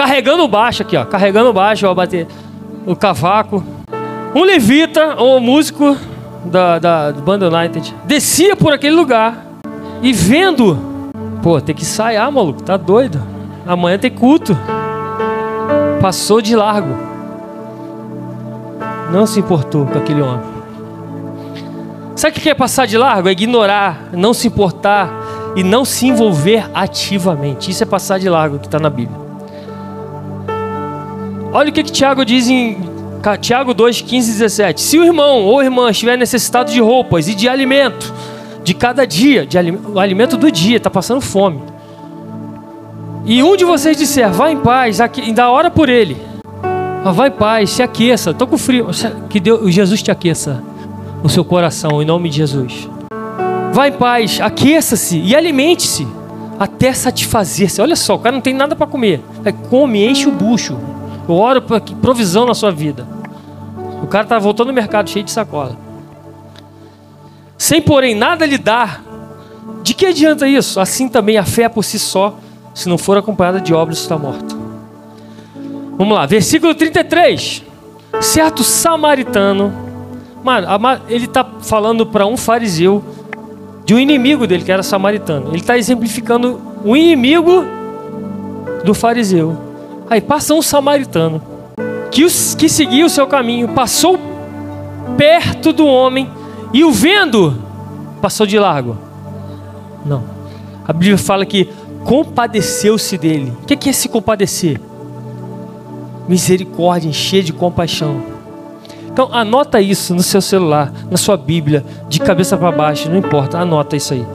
carregando 0.00 0.48
baixo 0.48 0.80
aqui, 0.80 0.96
ó, 0.96 1.04
carregando 1.04 1.52
baixo, 1.52 1.86
ó, 1.86 1.92
bater, 1.92 2.26
o 2.86 2.96
cavaco. 2.96 3.62
Um 4.34 4.44
levita, 4.44 5.22
um 5.22 5.38
músico 5.40 5.94
da, 6.42 6.78
da 6.78 7.12
banda 7.12 7.54
United, 7.54 7.94
descia 8.04 8.56
por 8.56 8.72
aquele 8.72 8.96
lugar 8.96 9.44
e 10.00 10.10
vendo, 10.10 10.78
pô, 11.42 11.60
tem 11.60 11.74
que 11.74 11.82
ensaiar, 11.82 12.32
maluco, 12.32 12.62
tá 12.62 12.78
doido? 12.78 13.20
Amanhã 13.66 13.98
tem 13.98 14.10
culto. 14.10 14.56
Passou 16.00 16.40
de 16.40 16.56
largo. 16.56 16.96
Não 19.12 19.26
se 19.26 19.38
importou 19.38 19.84
com 19.84 19.98
aquele 19.98 20.22
homem. 20.22 20.46
Sabe 22.16 22.38
o 22.38 22.40
que 22.40 22.48
é 22.48 22.54
passar 22.54 22.86
de 22.86 22.96
largo? 22.96 23.28
É 23.28 23.32
ignorar, 23.32 24.08
não 24.14 24.32
se 24.32 24.46
importar 24.46 25.10
e 25.54 25.62
não 25.62 25.84
se 25.84 26.06
envolver 26.06 26.70
ativamente. 26.72 27.70
Isso 27.70 27.82
é 27.82 27.86
passar 27.86 28.18
de 28.18 28.30
largo 28.30 28.58
que 28.58 28.66
está 28.66 28.78
na 28.78 28.88
Bíblia. 28.88 29.29
Olha 31.52 31.70
o 31.70 31.72
que, 31.72 31.82
que 31.82 31.90
Tiago 31.90 32.24
diz 32.24 32.48
em 32.48 32.78
Tiago 33.40 33.74
2, 33.74 34.02
15 34.02 34.30
e 34.30 34.32
17. 34.34 34.80
Se 34.80 34.98
o 34.98 35.04
irmão 35.04 35.44
ou 35.44 35.62
irmã 35.62 35.90
estiver 35.90 36.16
necessitado 36.16 36.70
de 36.70 36.80
roupas 36.80 37.28
e 37.28 37.34
de 37.34 37.48
alimento, 37.48 38.12
de 38.62 38.72
cada 38.72 39.04
dia, 39.06 39.44
de 39.44 39.58
o 39.58 39.98
alimento 39.98 40.36
do 40.36 40.50
dia, 40.50 40.76
está 40.76 40.88
passando 40.88 41.20
fome. 41.20 41.60
E 43.26 43.42
um 43.42 43.56
de 43.56 43.64
vocês 43.64 43.96
disser, 43.96 44.30
vá 44.30 44.50
em 44.50 44.58
paz, 44.58 45.00
ainda 45.00 45.50
hora 45.50 45.70
por 45.70 45.88
ele. 45.88 46.16
Ah, 47.04 47.12
vai 47.12 47.28
em 47.28 47.32
paz, 47.32 47.70
se 47.70 47.82
aqueça, 47.82 48.30
estou 48.30 48.46
com 48.46 48.56
frio. 48.56 48.86
Que 49.28 49.40
Deus, 49.40 49.74
Jesus 49.74 50.02
te 50.02 50.10
aqueça 50.10 50.62
no 51.22 51.28
seu 51.28 51.44
coração, 51.44 52.00
em 52.00 52.04
nome 52.04 52.28
de 52.28 52.36
Jesus. 52.36 52.88
Vá 53.72 53.88
em 53.88 53.92
paz, 53.92 54.40
aqueça-se 54.40 55.18
e 55.18 55.34
alimente-se 55.34 56.06
até 56.58 56.92
satisfazer-se. 56.92 57.80
Olha 57.80 57.96
só, 57.96 58.14
o 58.14 58.18
cara 58.18 58.34
não 58.34 58.40
tem 58.40 58.54
nada 58.54 58.76
para 58.76 58.86
comer. 58.86 59.20
É, 59.44 59.50
come, 59.50 60.06
enche 60.06 60.28
o 60.28 60.32
bucho. 60.32 60.76
Eu 61.30 61.36
oro 61.36 61.62
para 61.62 61.80
provisão 61.80 62.44
na 62.44 62.54
sua 62.54 62.72
vida. 62.72 63.06
O 64.02 64.06
cara 64.06 64.24
está 64.24 64.38
voltando 64.38 64.68
no 64.68 64.72
mercado 64.72 65.08
cheio 65.08 65.24
de 65.24 65.30
sacola. 65.30 65.76
Sem, 67.56 67.80
porém, 67.80 68.14
nada 68.14 68.44
lhe 68.44 68.58
dar. 68.58 69.02
De 69.82 69.94
que 69.94 70.06
adianta 70.06 70.48
isso? 70.48 70.80
Assim 70.80 71.08
também 71.08 71.38
a 71.38 71.44
fé 71.44 71.68
por 71.68 71.84
si 71.84 71.98
só, 71.98 72.36
se 72.74 72.88
não 72.88 72.98
for 72.98 73.16
acompanhada 73.16 73.60
de 73.60 73.72
obras, 73.72 73.98
está 73.98 74.18
morta. 74.18 74.56
Vamos 75.96 76.14
lá, 76.14 76.26
versículo 76.26 76.74
33. 76.74 77.62
Certo 78.20 78.64
samaritano 78.64 79.72
Mano, 80.42 80.66
ele 81.08 81.26
está 81.26 81.44
falando 81.60 82.06
para 82.06 82.26
um 82.26 82.36
fariseu 82.36 83.04
de 83.84 83.94
um 83.94 83.98
inimigo 83.98 84.46
dele, 84.46 84.64
que 84.64 84.72
era 84.72 84.82
samaritano. 84.82 85.48
Ele 85.48 85.58
está 85.58 85.76
exemplificando 85.76 86.60
o 86.84 86.96
inimigo 86.96 87.64
do 88.84 88.94
fariseu. 88.94 89.69
Aí 90.10 90.20
passa 90.20 90.52
um 90.52 90.60
samaritano 90.60 91.40
que, 92.10 92.24
os, 92.24 92.56
que 92.56 92.68
seguia 92.68 93.06
o 93.06 93.08
seu 93.08 93.28
caminho, 93.28 93.68
passou 93.68 94.18
perto 95.16 95.72
do 95.72 95.86
homem 95.86 96.28
e 96.72 96.82
o 96.82 96.90
vendo, 96.90 97.56
passou 98.20 98.44
de 98.44 98.58
largo. 98.58 98.98
Não. 100.04 100.24
A 100.86 100.92
Bíblia 100.92 101.16
fala 101.16 101.46
que 101.46 101.68
compadeceu-se 102.04 103.16
dele. 103.16 103.52
O 103.62 103.64
que 103.64 103.88
é 103.88 103.92
se 103.92 104.08
compadecer? 104.08 104.80
Misericórdia, 106.28 107.08
encher 107.08 107.44
de 107.44 107.52
compaixão. 107.52 108.20
Então 109.12 109.28
anota 109.32 109.80
isso 109.80 110.12
no 110.12 110.22
seu 110.22 110.40
celular, 110.40 110.92
na 111.08 111.16
sua 111.16 111.36
Bíblia, 111.36 111.84
de 112.08 112.18
cabeça 112.18 112.56
para 112.56 112.72
baixo, 112.72 113.08
não 113.08 113.16
importa, 113.16 113.58
anota 113.58 113.96
isso 113.96 114.14
aí. 114.14 114.26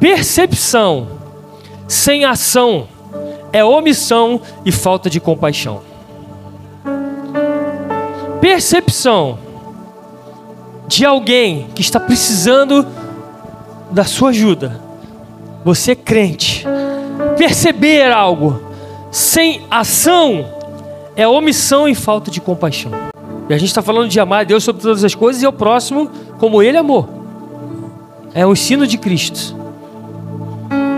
Percepção 0.00 1.08
sem 1.86 2.24
ação 2.24 2.88
é 3.56 3.64
omissão 3.64 4.38
e 4.66 4.70
falta 4.70 5.08
de 5.08 5.18
compaixão. 5.18 5.80
Percepção 8.38 9.38
de 10.86 11.06
alguém 11.06 11.68
que 11.74 11.80
está 11.80 11.98
precisando 11.98 12.86
da 13.90 14.04
sua 14.04 14.28
ajuda, 14.28 14.78
você 15.64 15.96
crente, 15.96 16.66
perceber 17.38 18.12
algo 18.12 18.60
sem 19.10 19.62
ação 19.70 20.44
é 21.16 21.26
omissão 21.26 21.88
e 21.88 21.94
falta 21.94 22.30
de 22.30 22.42
compaixão. 22.42 22.92
E 23.48 23.54
a 23.54 23.56
gente 23.56 23.68
está 23.68 23.80
falando 23.80 24.10
de 24.10 24.20
amar 24.20 24.42
a 24.42 24.44
Deus 24.44 24.64
sobre 24.64 24.82
todas 24.82 25.02
as 25.02 25.14
coisas 25.14 25.42
e 25.42 25.46
ao 25.46 25.52
próximo 25.52 26.10
como 26.36 26.62
Ele 26.62 26.76
amou. 26.76 27.08
É 28.34 28.44
o 28.44 28.52
ensino 28.52 28.86
de 28.86 28.98
Cristo. 28.98 29.56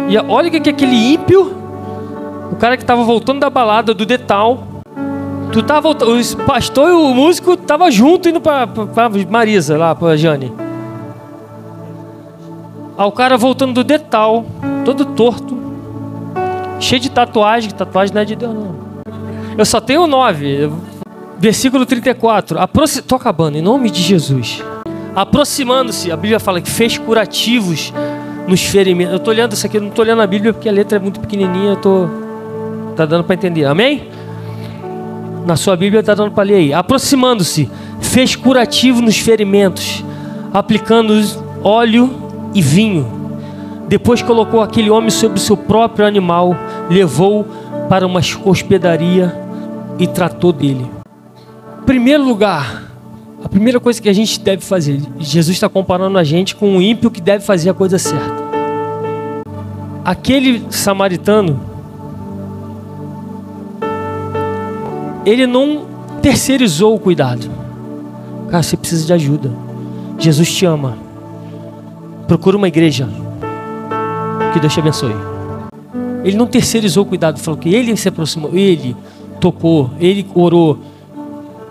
E 0.08 0.18
olha 0.18 0.50
que 0.50 0.68
aquele 0.68 1.12
ímpio, 1.12 1.54
o 1.54 1.67
cara 2.58 2.76
que 2.76 2.82
estava 2.82 3.02
voltando 3.04 3.40
da 3.40 3.48
balada 3.48 3.94
do 3.94 4.04
Detal, 4.04 4.64
tu 5.52 5.62
tava, 5.62 5.88
o 5.90 5.96
pastor 6.44 6.88
e 6.90 6.92
o 6.92 7.14
músico 7.14 7.56
tava 7.56 7.90
junto 7.90 8.28
indo 8.28 8.40
para 8.40 8.68
Marisa 9.30 9.78
lá, 9.78 9.94
para 9.94 10.16
Jane. 10.16 10.52
Ah, 12.96 13.06
o 13.06 13.12
cara 13.12 13.36
voltando 13.36 13.74
do 13.74 13.84
Detal, 13.84 14.44
todo 14.84 15.04
torto, 15.04 15.56
cheio 16.80 17.00
de 17.00 17.10
tatuagem, 17.10 17.70
tatuagem 17.70 18.12
não 18.12 18.22
é 18.22 18.24
de 18.24 18.34
Deus 18.34 18.52
não. 18.52 18.74
Eu 19.56 19.64
só 19.64 19.80
tenho 19.80 20.06
nove. 20.06 20.70
Versículo 21.38 21.86
34. 21.86 22.58
Aproxi... 22.58 23.02
Tô 23.02 23.14
acabando, 23.14 23.56
em 23.56 23.62
nome 23.62 23.90
de 23.90 24.02
Jesus. 24.02 24.62
Aproximando-se, 25.14 26.10
a 26.10 26.16
Bíblia 26.16 26.40
fala 26.40 26.60
que 26.60 26.70
fez 26.70 26.98
curativos 26.98 27.92
nos 28.46 28.62
ferimentos. 28.62 29.12
Eu 29.14 29.20
tô 29.20 29.30
olhando 29.30 29.52
isso 29.52 29.66
aqui, 29.66 29.76
eu 29.76 29.82
não 29.82 29.90
tô 29.90 30.02
olhando 30.02 30.22
a 30.22 30.26
Bíblia 30.26 30.52
porque 30.52 30.68
a 30.68 30.72
letra 30.72 30.98
é 30.98 31.00
muito 31.00 31.20
pequenininha, 31.20 31.70
eu 31.72 31.76
tô 31.76 32.08
tá 32.98 33.06
dando 33.06 33.24
para 33.24 33.34
entender. 33.34 33.64
Amém? 33.64 34.08
Na 35.46 35.56
sua 35.56 35.76
Bíblia 35.76 36.02
tá 36.02 36.14
dando 36.14 36.32
para 36.32 36.42
ler 36.42 36.54
aí. 36.56 36.74
Aproximando-se, 36.74 37.70
fez 38.00 38.34
curativo 38.34 39.00
nos 39.00 39.18
ferimentos, 39.18 40.04
aplicando 40.52 41.14
óleo 41.62 42.10
e 42.54 42.60
vinho. 42.60 43.06
Depois 43.88 44.20
colocou 44.20 44.60
aquele 44.60 44.90
homem 44.90 45.10
sobre 45.10 45.38
o 45.38 45.40
seu 45.40 45.56
próprio 45.56 46.06
animal, 46.06 46.54
levou 46.90 47.46
para 47.88 48.06
uma 48.06 48.20
hospedaria 48.44 49.34
e 49.98 50.06
tratou 50.06 50.52
dele. 50.52 50.84
Primeiro 51.86 52.22
lugar, 52.22 52.84
a 53.42 53.48
primeira 53.48 53.80
coisa 53.80 54.02
que 54.02 54.08
a 54.08 54.12
gente 54.12 54.40
deve 54.40 54.62
fazer, 54.62 55.00
Jesus 55.18 55.56
está 55.56 55.68
comparando 55.68 56.18
a 56.18 56.24
gente 56.24 56.54
com 56.54 56.68
um 56.68 56.82
ímpio 56.82 57.10
que 57.10 57.20
deve 57.20 57.44
fazer 57.44 57.70
a 57.70 57.74
coisa 57.74 57.98
certa. 57.98 58.48
Aquele 60.04 60.64
samaritano, 60.70 61.77
ele 65.24 65.46
não 65.46 65.86
terceirizou 66.22 66.94
o 66.94 66.98
cuidado. 66.98 67.50
Cara, 68.50 68.62
você 68.62 68.76
precisa 68.76 69.06
de 69.06 69.12
ajuda. 69.12 69.50
Jesus 70.18 70.52
te 70.52 70.64
ama. 70.64 70.96
Procura 72.26 72.56
uma 72.56 72.68
igreja. 72.68 73.08
Que 74.52 74.60
Deus 74.60 74.72
te 74.72 74.80
abençoe. 74.80 75.14
Ele 76.24 76.36
não 76.36 76.46
terceirizou 76.46 77.04
o 77.04 77.06
cuidado, 77.06 77.38
falou 77.38 77.58
que 77.58 77.72
ele 77.72 77.96
se 77.96 78.08
aproximou, 78.08 78.50
ele 78.52 78.96
tocou, 79.40 79.90
ele 80.00 80.26
orou, 80.34 80.78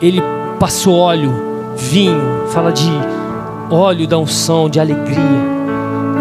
ele 0.01 0.21
passou 0.59 0.95
óleo, 0.95 1.31
vinho, 1.75 2.47
fala 2.49 2.71
de 2.71 2.89
óleo 3.69 4.07
da 4.07 4.17
unção, 4.17 4.69
de 4.69 4.79
alegria. 4.79 5.57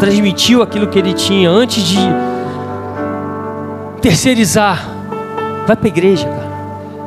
Transmitiu 0.00 0.62
aquilo 0.62 0.88
que 0.88 0.98
ele 0.98 1.14
tinha 1.14 1.48
antes 1.48 1.82
de 1.82 1.98
terceirizar. 4.02 4.86
Vai 5.66 5.76
para 5.76 5.86
a 5.86 5.88
igreja, 5.88 6.26
cara. 6.26 6.45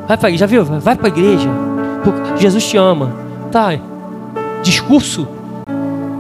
Vai 0.10 0.18
para 0.18 0.36
já 0.36 0.48
viu? 0.48 0.66
Vai 0.66 0.96
para 0.96 1.06
a 1.06 1.10
igreja. 1.10 1.48
Jesus 2.36 2.68
te 2.68 2.76
ama. 2.76 3.14
Tá. 3.52 3.80
Discurso 4.64 5.28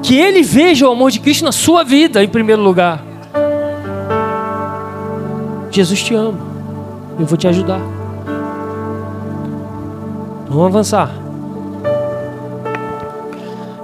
que 0.03 0.15
ele 0.15 0.43
veja 0.43 0.87
o 0.87 0.91
amor 0.91 1.09
de 1.09 1.19
Cristo 1.19 1.43
na 1.43 1.51
sua 1.51 1.83
vida 1.83 2.23
em 2.23 2.27
primeiro 2.27 2.61
lugar. 2.61 3.03
Jesus 5.71 6.03
te 6.03 6.13
ama. 6.13 6.37
Eu 7.19 7.25
vou 7.25 7.35
te 7.35 7.47
ajudar. 7.47 7.81
Vamos 10.47 10.67
avançar. 10.67 11.11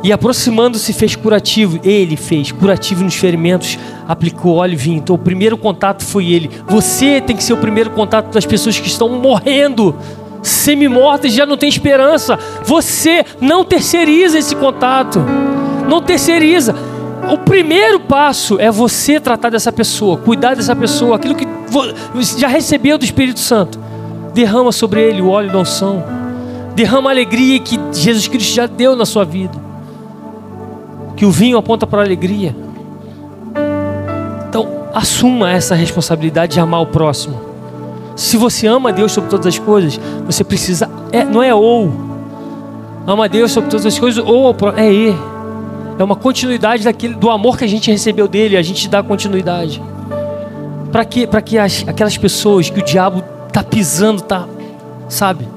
E 0.05 0.13
aproximando-se 0.13 0.93
fez 0.93 1.15
curativo. 1.15 1.79
Ele 1.83 2.15
fez 2.15 2.51
curativo 2.51 3.03
nos 3.03 3.15
ferimentos, 3.15 3.79
aplicou 4.07 4.57
óleo 4.57 4.73
e 4.73 4.75
vinho. 4.75 4.97
Então 4.99 5.15
o 5.15 5.17
primeiro 5.17 5.57
contato 5.57 6.05
foi 6.05 6.27
ele. 6.27 6.51
Você 6.67 7.19
tem 7.19 7.35
que 7.35 7.43
ser 7.43 7.53
o 7.53 7.57
primeiro 7.57 7.89
contato 7.89 8.31
das 8.31 8.45
pessoas 8.45 8.79
que 8.79 8.87
estão 8.87 9.09
morrendo, 9.09 9.95
semi-mortas, 10.43 11.33
já 11.33 11.43
não 11.43 11.57
tem 11.57 11.67
esperança. 11.67 12.37
Você 12.63 13.25
não 13.41 13.65
terceiriza 13.65 14.37
esse 14.37 14.55
contato. 14.55 15.25
Não 15.89 16.03
terceiriza. 16.03 16.75
O 17.33 17.39
primeiro 17.39 17.99
passo 17.99 18.59
é 18.59 18.69
você 18.69 19.19
tratar 19.19 19.49
dessa 19.49 19.71
pessoa, 19.71 20.17
cuidar 20.17 20.55
dessa 20.55 20.75
pessoa, 20.75 21.15
aquilo 21.15 21.33
que 21.33 21.47
já 22.37 22.47
recebeu 22.47 22.99
do 22.99 23.05
Espírito 23.05 23.39
Santo. 23.39 23.79
Derrama 24.35 24.71
sobre 24.71 25.01
ele 25.01 25.19
o 25.19 25.29
óleo 25.29 25.51
da 25.51 25.57
unção. 25.57 26.03
Derrama 26.75 27.09
a 27.09 27.11
alegria 27.11 27.59
que 27.59 27.79
Jesus 27.91 28.27
Cristo 28.27 28.53
já 28.53 28.67
deu 28.67 28.95
na 28.95 29.03
sua 29.07 29.25
vida 29.25 29.64
que 31.15 31.25
o 31.25 31.31
vinho 31.31 31.57
aponta 31.57 31.87
para 31.87 32.01
a 32.01 32.05
alegria. 32.05 32.55
Então, 34.49 34.67
assuma 34.93 35.51
essa 35.51 35.75
responsabilidade 35.75 36.53
de 36.53 36.59
amar 36.59 36.81
o 36.81 36.87
próximo. 36.87 37.39
Se 38.15 38.37
você 38.37 38.67
ama 38.67 38.93
Deus 38.93 39.11
sobre 39.11 39.29
todas 39.29 39.45
as 39.47 39.59
coisas, 39.59 39.99
você 40.25 40.43
precisa, 40.43 40.89
é, 41.11 41.23
não 41.23 41.43
é 41.43 41.53
ou, 41.53 41.91
ama 43.05 43.27
Deus 43.27 43.51
sobre 43.51 43.69
todas 43.69 43.85
as 43.85 43.97
coisas, 43.99 44.23
ou 44.25 44.55
é 44.75 44.91
e. 44.91 45.15
É 45.97 46.03
uma 46.03 46.15
continuidade 46.15 46.83
daquele, 46.83 47.13
do 47.13 47.29
amor 47.29 47.57
que 47.57 47.63
a 47.63 47.67
gente 47.67 47.89
recebeu 47.89 48.27
dele, 48.27 48.57
a 48.57 48.61
gente 48.61 48.89
dá 48.89 49.01
continuidade. 49.01 49.81
Para 50.91 51.05
que, 51.05 51.27
que 51.41 51.57
as, 51.57 51.85
aquelas 51.87 52.17
pessoas 52.17 52.69
que 52.69 52.79
o 52.79 52.83
diabo 52.83 53.23
está 53.47 53.63
pisando, 53.63 54.21
tá, 54.21 54.45
sabe? 55.07 55.47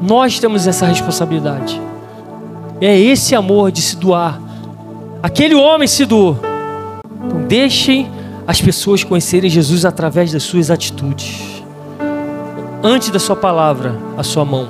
Nós 0.00 0.38
temos 0.38 0.66
essa 0.66 0.86
responsabilidade. 0.86 1.80
É 2.80 2.98
esse 2.98 3.34
amor 3.34 3.70
de 3.70 3.82
se 3.82 3.96
doar 3.96 4.40
Aquele 5.22 5.54
homem 5.54 5.86
se 5.86 6.06
doou. 6.06 6.38
Então 7.26 7.46
deixem 7.46 8.10
as 8.46 8.60
pessoas 8.60 9.04
conhecerem 9.04 9.50
Jesus 9.50 9.84
através 9.84 10.32
das 10.32 10.42
suas 10.42 10.70
atitudes. 10.70 11.62
Antes 12.82 13.10
da 13.10 13.18
sua 13.18 13.36
palavra, 13.36 13.98
a 14.16 14.22
sua 14.22 14.44
mão. 14.44 14.68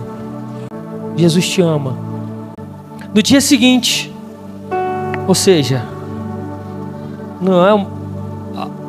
Jesus 1.16 1.48
te 1.48 1.60
ama. 1.60 1.96
No 3.14 3.22
dia 3.22 3.40
seguinte, 3.40 4.12
ou 5.28 5.34
seja, 5.34 5.84
não 7.40 7.64
é 7.64 7.86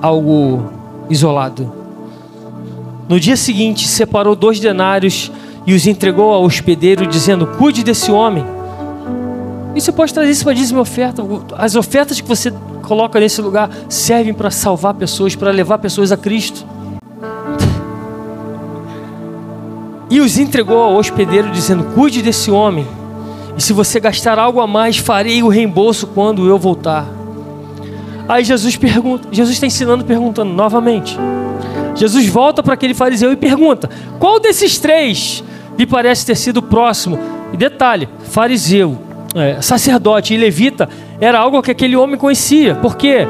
algo 0.02 0.71
isolado. 1.10 1.71
No 3.08 3.19
dia 3.19 3.38
seguinte, 3.38 3.88
separou 3.88 4.36
dois 4.36 4.60
denários 4.60 5.32
e 5.67 5.74
os 5.74 5.86
entregou 5.86 6.34
ao 6.34 6.43
hospedeiro, 6.43 7.06
dizendo: 7.06 7.45
Cuide 7.45 7.84
desse 7.84 8.12
homem 8.12 8.45
e 9.73 9.79
você 9.79 9.91
pode 9.91 10.13
trazer 10.13 10.31
isso 10.31 10.43
para 10.43 10.53
dízimo 10.53 10.81
oferta. 10.81 11.23
As 11.57 11.75
ofertas 11.75 12.19
que 12.19 12.27
você 12.27 12.51
coloca 12.81 13.19
nesse 13.19 13.41
lugar 13.41 13.69
servem 13.88 14.34
para 14.34 14.51
salvar 14.51 14.93
pessoas, 14.93 15.36
para 15.36 15.51
levar 15.51 15.77
pessoas 15.77 16.12
a 16.12 16.17
Cristo. 16.17 16.65
E 20.10 20.19
os 20.19 20.38
entregou 20.38 20.77
ao 20.77 20.95
hospedeiro, 20.95 21.49
dizendo: 21.51 21.86
Cuide 21.95 22.21
desse 22.21 22.51
homem, 22.51 22.86
e 23.57 23.62
se 23.62 23.71
você 23.71 23.97
gastar 23.97 24.38
algo 24.38 24.60
a 24.60 24.67
mais, 24.67 24.97
farei 24.97 25.41
o 25.41 25.47
reembolso 25.47 26.07
quando 26.07 26.47
eu 26.47 26.57
voltar. 26.57 27.05
Aí 28.27 28.43
Jesus 28.43 28.75
pergunta, 28.75 29.29
Jesus 29.31 29.55
está 29.55 29.65
ensinando, 29.65 30.03
perguntando 30.03 30.51
novamente. 30.51 31.17
Jesus 31.95 32.27
volta 32.27 32.62
para 32.62 32.73
aquele 32.73 32.93
fariseu 32.93 33.31
e 33.31 33.38
pergunta: 33.38 33.89
Qual 34.19 34.38
desses 34.38 34.77
três 34.77 35.43
lhe 35.77 35.86
parece 35.86 36.25
ter 36.25 36.36
sido 36.36 36.62
próximo? 36.62 37.17
E 37.53 37.57
detalhe: 37.57 38.10
fariseu, 38.23 38.97
é, 39.36 39.62
sacerdote 39.62 40.34
e 40.34 40.38
levita 40.38 40.89
era 41.20 41.39
algo 41.39 41.62
que 41.62 41.72
aquele 41.72 41.96
homem 41.96 42.17
conhecia, 42.17 42.76
porque 42.76 43.28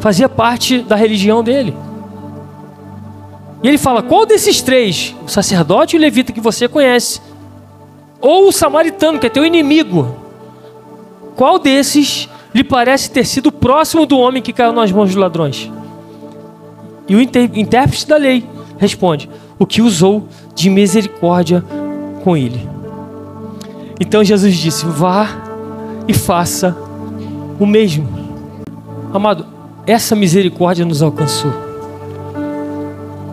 fazia 0.00 0.28
parte 0.28 0.78
da 0.78 0.94
religião 0.94 1.42
dele. 1.42 1.74
E 3.62 3.68
ele 3.68 3.78
fala: 3.78 4.02
qual 4.02 4.24
desses 4.24 4.62
três, 4.62 5.14
o 5.24 5.28
sacerdote 5.28 5.96
e 5.96 5.98
o 5.98 6.00
levita 6.00 6.32
que 6.32 6.40
você 6.40 6.68
conhece, 6.68 7.20
ou 8.20 8.48
o 8.48 8.52
samaritano, 8.52 9.18
que 9.18 9.26
é 9.26 9.30
teu 9.30 9.44
inimigo, 9.44 10.16
qual 11.34 11.58
desses 11.58 12.28
lhe 12.54 12.64
parece 12.64 13.10
ter 13.10 13.26
sido 13.26 13.50
próximo 13.50 14.06
do 14.06 14.18
homem 14.18 14.42
que 14.42 14.52
caiu 14.52 14.72
nas 14.72 14.92
mãos 14.92 15.06
dos 15.06 15.16
ladrões? 15.16 15.70
E 17.08 17.14
o 17.14 17.20
intérprete 17.20 18.06
da 18.06 18.16
lei 18.16 18.44
responde: 18.78 19.28
o 19.58 19.66
que 19.66 19.82
usou 19.82 20.28
de 20.54 20.70
misericórdia 20.70 21.64
com 22.22 22.36
ele. 22.36 22.75
Então 23.98 24.22
Jesus 24.22 24.54
disse: 24.54 24.84
vá 24.86 25.28
e 26.06 26.14
faça 26.14 26.76
o 27.58 27.66
mesmo. 27.66 28.06
Amado, 29.12 29.46
essa 29.86 30.14
misericórdia 30.14 30.84
nos 30.84 31.02
alcançou. 31.02 31.52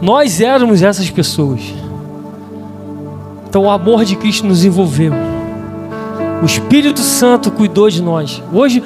Nós 0.02 0.41
éramos 0.41 0.82
essas 0.82 1.10
pessoas. 1.10 1.62
Então 3.47 3.63
o 3.63 3.69
amor 3.69 4.06
de 4.06 4.15
Cristo 4.15 4.45
nos 4.47 4.65
envolveu. 4.65 5.13
O 6.41 6.45
Espírito 6.45 6.99
Santo 6.99 7.52
cuidou 7.52 7.89
de 7.89 8.02
nós. 8.02 8.41
Hoje 8.52 8.84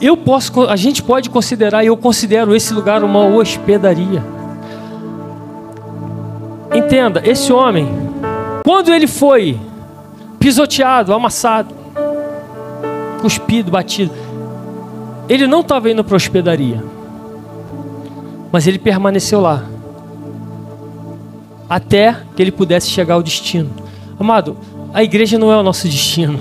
eu 0.00 0.16
posso, 0.16 0.62
a 0.62 0.76
gente 0.76 1.02
pode 1.02 1.30
considerar, 1.30 1.82
e 1.82 1.86
eu 1.86 1.96
considero 1.96 2.54
esse 2.54 2.72
lugar 2.74 3.02
uma 3.02 3.24
hospedaria. 3.24 4.22
Entenda, 6.74 7.22
esse 7.24 7.52
homem, 7.52 7.88
quando 8.64 8.92
ele 8.92 9.06
foi 9.06 9.58
pisoteado, 10.44 11.14
amassado, 11.14 11.74
cuspido, 13.22 13.70
batido, 13.70 14.12
ele 15.26 15.46
não 15.46 15.60
estava 15.60 15.90
indo 15.90 16.04
para 16.04 16.16
a 16.16 16.18
hospedaria, 16.18 16.84
mas 18.52 18.66
ele 18.66 18.78
permaneceu 18.78 19.40
lá 19.40 19.64
até 21.66 22.14
que 22.36 22.42
ele 22.42 22.52
pudesse 22.52 22.90
chegar 22.90 23.14
ao 23.14 23.22
destino. 23.22 23.70
Amado, 24.20 24.58
a 24.92 25.02
igreja 25.02 25.38
não 25.38 25.50
é 25.50 25.56
o 25.56 25.62
nosso 25.62 25.88
destino. 25.88 26.38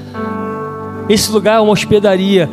Esse 1.08 1.32
lugar 1.32 1.56
é 1.56 1.60
uma 1.60 1.72
hospedaria, 1.72 2.50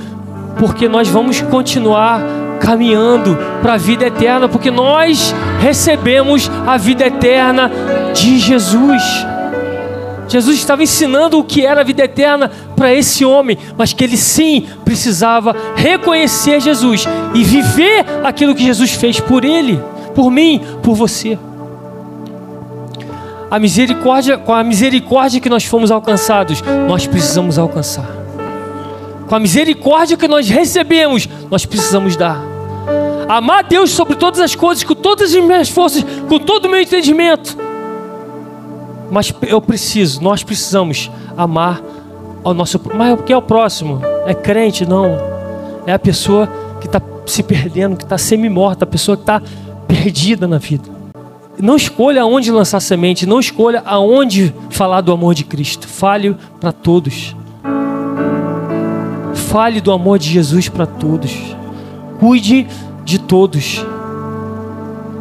porque 0.58 0.88
nós 0.88 1.10
vamos 1.10 1.42
continuar 1.42 2.22
caminhando 2.62 3.38
para 3.62 3.74
a 3.74 3.78
vida 3.78 4.06
eterna, 4.06 4.48
porque 4.48 4.72
nós 4.72 5.36
recebemos 5.60 6.50
a 6.66 6.78
vida 6.78 7.06
eterna 7.06 7.70
de 8.14 8.40
Jesus. 8.40 9.04
Jesus 10.28 10.58
estava 10.58 10.84
ensinando 10.84 11.40
o 11.40 11.44
que 11.44 11.66
era 11.66 11.82
a 11.82 11.84
vida 11.84 12.04
eterna 12.04 12.52
para 12.76 12.94
esse 12.94 13.24
homem, 13.24 13.58
mas 13.78 13.94
que 13.94 14.04
ele 14.04 14.18
sim 14.18 14.68
precisava 14.84 15.56
reconhecer 15.76 16.60
Jesus 16.60 17.06
e 17.34 17.44
viver 17.44 18.06
aquilo 18.24 18.54
que 18.54 18.64
Jesus 18.64 18.92
fez 18.92 19.20
por 19.20 19.46
ele, 19.46 19.82
por 20.14 20.30
mim, 20.30 20.62
por 20.84 20.96
você. 20.96 21.40
A 23.50 23.58
misericórdia, 23.58 24.38
com 24.38 24.54
a 24.54 24.64
misericórdia 24.64 25.40
que 25.40 25.50
nós 25.50 25.64
fomos 25.64 25.90
alcançados, 25.90 26.62
nós 26.88 27.08
precisamos 27.08 27.58
alcançar. 27.58 28.10
Com 29.28 29.36
a 29.36 29.40
misericórdia 29.40 30.18
que 30.18 30.28
nós 30.28 30.50
recebemos, 30.50 31.28
nós 31.50 31.66
precisamos 31.66 32.18
dar. 32.18 32.42
Amar 33.30 33.64
Deus 33.64 33.92
sobre 33.92 34.16
todas 34.16 34.40
as 34.40 34.56
coisas, 34.56 34.84
com 34.84 34.96
todas 34.96 35.34
as 35.34 35.42
minhas 35.42 35.70
forças, 35.70 36.06
com 36.28 36.40
todo 36.40 36.66
o 36.66 36.70
meu 36.70 36.82
entendimento. 36.82 37.67
Mas 39.10 39.34
eu 39.48 39.62
preciso, 39.62 40.22
nós 40.22 40.44
precisamos 40.44 41.10
amar 41.36 41.82
ao 42.44 42.54
nosso. 42.54 42.80
Mas 42.96 43.14
o 43.20 43.24
que 43.24 43.32
é 43.34 43.38
o 43.38 43.42
próximo? 43.42 44.02
É 44.26 44.34
crente? 44.34 44.86
Não. 44.86 45.18
É 45.86 45.94
a 45.94 46.00
pessoa 46.00 46.48
que 46.80 46.88
está 46.88 47.02
se 47.26 47.44
perdendo, 47.44 47.96
que 47.96 48.04
está 48.04 48.18
semi-morta, 48.18 48.84
a 48.84 48.88
pessoa 48.88 49.16
que 49.16 49.24
está 49.24 49.42
perdida 49.88 50.48
na 50.48 50.58
vida. 50.58 50.98
Não 51.60 51.76
escolha 51.76 52.22
aonde 52.22 52.52
lançar 52.52 52.80
semente, 52.80 53.26
não 53.26 53.40
escolha 53.40 53.82
aonde 53.86 54.54
falar 54.70 55.02
do 55.02 55.12
amor 55.12 55.34
de 55.34 55.44
Cristo. 55.44 55.88
Fale 55.88 56.36
para 56.60 56.72
todos. 56.72 57.36
Fale 59.34 59.82
do 59.82 59.92
amor 59.92 60.20
de 60.20 60.30
Jesus 60.30 60.70
para 60.70 60.86
todos. 60.86 61.56
Cuide 62.20 62.68
de 63.04 63.18
todos. 63.18 63.84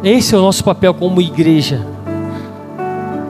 Esse 0.03 0.35
é 0.35 0.37
o 0.37 0.41
nosso 0.41 0.63
papel 0.63 0.93
como 0.93 1.21
igreja. 1.21 1.96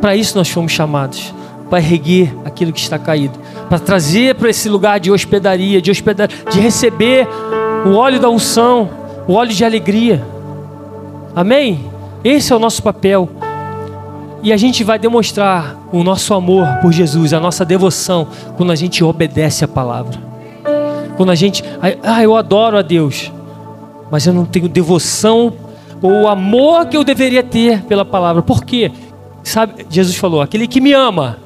Para 0.07 0.15
isso 0.15 0.37
nós 0.37 0.47
fomos 0.47 0.71
chamados, 0.71 1.33
para 1.69 1.79
erguer 1.79 2.33
aquilo 2.45 2.71
que 2.71 2.79
está 2.79 2.97
caído, 2.97 3.37
para 3.67 3.77
trazer 3.77 4.35
para 4.35 4.49
esse 4.49 4.69
lugar 4.69 5.01
de 5.01 5.11
hospedaria, 5.11 5.81
de 5.81 5.91
hospedar, 5.91 6.29
de 6.49 6.61
receber 6.61 7.27
o 7.85 7.93
óleo 7.93 8.17
da 8.17 8.29
unção, 8.29 8.89
o 9.27 9.33
óleo 9.33 9.51
de 9.51 9.65
alegria. 9.65 10.25
Amém? 11.35 11.83
Esse 12.23 12.53
é 12.53 12.55
o 12.55 12.59
nosso 12.59 12.81
papel. 12.81 13.27
E 14.41 14.53
a 14.53 14.55
gente 14.55 14.81
vai 14.81 14.97
demonstrar 14.97 15.75
o 15.91 16.01
nosso 16.05 16.33
amor 16.33 16.65
por 16.81 16.93
Jesus, 16.93 17.33
a 17.33 17.39
nossa 17.41 17.65
devoção, 17.65 18.29
quando 18.55 18.71
a 18.71 18.75
gente 18.77 19.03
obedece 19.03 19.65
a 19.65 19.67
palavra. 19.67 20.17
Quando 21.17 21.31
a 21.33 21.35
gente, 21.35 21.65
ah, 21.81 22.23
eu 22.23 22.33
adoro 22.37 22.77
a 22.77 22.81
Deus, 22.81 23.29
mas 24.09 24.25
eu 24.25 24.31
não 24.31 24.45
tenho 24.45 24.69
devoção 24.69 25.51
ou 26.01 26.29
amor 26.29 26.85
que 26.85 26.95
eu 26.95 27.03
deveria 27.03 27.43
ter 27.43 27.81
pela 27.83 28.05
palavra. 28.05 28.41
Por 28.41 28.63
quê? 28.63 28.89
Sabe, 29.47 29.85
Jesus 29.89 30.17
falou: 30.17 30.41
aquele 30.41 30.67
que 30.67 30.81
me 30.81 30.91
ama 30.91 31.37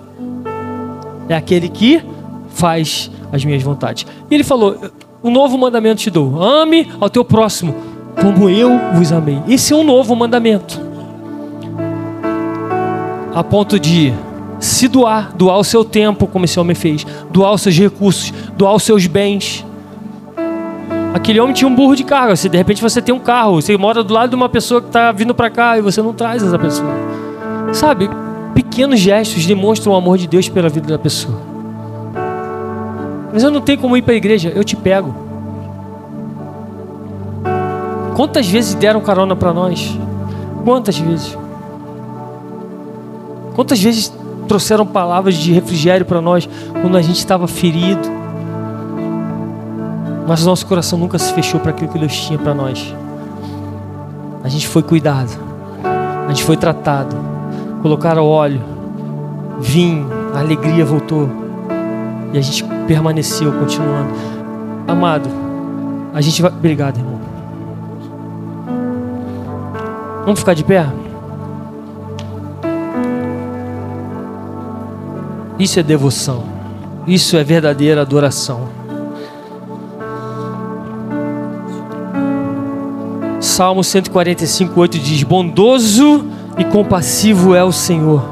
é 1.29 1.35
aquele 1.35 1.69
que 1.69 2.01
faz 2.49 3.11
as 3.31 3.45
minhas 3.45 3.61
vontades. 3.61 4.07
E 4.29 4.33
ele 4.33 4.43
falou: 4.43 4.75
um 5.23 5.29
novo 5.29 5.55
mandamento 5.55 6.01
te 6.01 6.09
dou: 6.09 6.41
ame 6.41 6.89
ao 6.99 7.11
teu 7.11 7.23
próximo 7.23 7.75
como 8.19 8.49
eu 8.49 8.71
vos 8.95 9.11
amei. 9.11 9.39
Esse 9.47 9.73
é 9.73 9.75
um 9.75 9.83
novo 9.83 10.15
mandamento. 10.15 10.81
A 13.35 13.43
ponto 13.43 13.79
de 13.79 14.11
se 14.59 14.87
doar, 14.87 15.31
doar 15.35 15.59
o 15.59 15.63
seu 15.63 15.85
tempo, 15.85 16.25
como 16.25 16.45
esse 16.45 16.59
homem 16.59 16.75
fez, 16.75 17.05
doar 17.29 17.53
os 17.53 17.61
seus 17.61 17.77
recursos, 17.77 18.33
doar 18.57 18.73
os 18.73 18.81
seus 18.81 19.05
bens. 19.05 19.63
Aquele 21.13 21.39
homem 21.39 21.53
tinha 21.53 21.67
um 21.67 21.75
burro 21.75 21.95
de 21.95 22.03
carga. 22.03 22.35
Se 22.35 22.49
de 22.49 22.57
repente 22.57 22.81
você 22.81 22.99
tem 22.99 23.13
um 23.13 23.19
carro, 23.19 23.61
você 23.61 23.77
mora 23.77 24.03
do 24.03 24.11
lado 24.11 24.31
de 24.31 24.35
uma 24.35 24.49
pessoa 24.49 24.81
que 24.81 24.87
está 24.87 25.11
vindo 25.11 25.35
para 25.35 25.51
cá 25.51 25.77
e 25.77 25.81
você 25.81 26.01
não 26.01 26.13
traz 26.13 26.41
essa 26.41 26.57
pessoa. 26.57 27.10
Sabe, 27.73 28.09
pequenos 28.53 28.99
gestos 28.99 29.45
demonstram 29.45 29.93
o 29.93 29.95
amor 29.95 30.17
de 30.17 30.27
Deus 30.27 30.49
pela 30.49 30.69
vida 30.69 30.87
da 30.87 30.99
pessoa. 30.99 31.39
Mas 33.33 33.43
eu 33.43 33.51
não 33.51 33.61
tenho 33.61 33.79
como 33.79 33.95
ir 33.95 34.01
para 34.01 34.13
a 34.13 34.17
igreja, 34.17 34.51
eu 34.53 34.63
te 34.63 34.75
pego. 34.75 35.15
Quantas 38.15 38.47
vezes 38.47 38.75
deram 38.75 38.99
carona 38.99 39.35
para 39.35 39.53
nós? 39.53 39.97
Quantas 40.65 40.97
vezes? 40.97 41.37
Quantas 43.55 43.81
vezes 43.81 44.13
trouxeram 44.47 44.85
palavras 44.85 45.35
de 45.35 45.53
refrigério 45.53 46.05
para 46.05 46.21
nós 46.21 46.47
quando 46.81 46.97
a 46.97 47.01
gente 47.01 47.17
estava 47.17 47.47
ferido? 47.47 48.21
Mas 50.27 50.45
nosso 50.45 50.65
coração 50.65 50.99
nunca 50.99 51.17
se 51.17 51.33
fechou 51.33 51.59
para 51.59 51.71
aquilo 51.71 51.91
que 51.91 51.99
Deus 51.99 52.15
tinha 52.15 52.37
para 52.37 52.53
nós. 52.53 52.93
A 54.43 54.49
gente 54.49 54.67
foi 54.67 54.83
cuidado, 54.83 55.31
a 55.83 56.29
gente 56.29 56.43
foi 56.43 56.57
tratado, 56.57 57.30
colocaram 57.81 58.25
óleo, 58.25 58.61
vinho, 59.59 60.07
a 60.33 60.39
alegria 60.39 60.85
voltou 60.85 61.29
e 62.33 62.37
a 62.37 62.41
gente 62.41 62.63
permaneceu 62.87 63.51
continuando. 63.51 64.09
Amado, 64.87 65.29
a 66.13 66.21
gente 66.21 66.41
vai. 66.41 66.51
Obrigado, 66.51 66.97
irmão. 66.97 67.19
Vamos 70.23 70.39
ficar 70.39 70.53
de 70.53 70.63
pé? 70.63 70.85
Isso 75.59 75.79
é 75.79 75.83
devoção. 75.83 76.43
Isso 77.05 77.35
é 77.35 77.43
verdadeira 77.43 78.01
adoração. 78.01 78.69
Salmo 83.39 83.83
145, 83.83 84.79
8 84.79 84.99
diz: 84.99 85.23
Bondoso 85.23 86.30
e 86.61 86.63
compassivo 86.63 87.55
é 87.55 87.63
o 87.63 87.71
Senhor, 87.71 88.23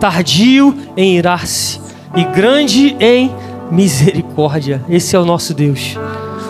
tardio 0.00 0.74
em 0.96 1.18
irar-se 1.18 1.78
e 2.16 2.24
grande 2.24 2.96
em 2.98 3.30
misericórdia. 3.70 4.82
Esse 4.88 5.14
é 5.14 5.18
o 5.18 5.26
nosso 5.26 5.52
Deus. 5.52 5.94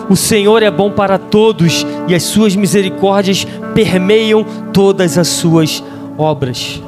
O 0.09 0.15
Senhor 0.15 0.63
é 0.63 0.71
bom 0.71 0.89
para 0.89 1.17
todos 1.17 1.85
e 2.07 2.15
as 2.15 2.23
suas 2.23 2.55
misericórdias 2.55 3.45
permeiam 3.75 4.45
todas 4.71 5.17
as 5.17 5.27
suas 5.27 5.83
obras. 6.17 6.81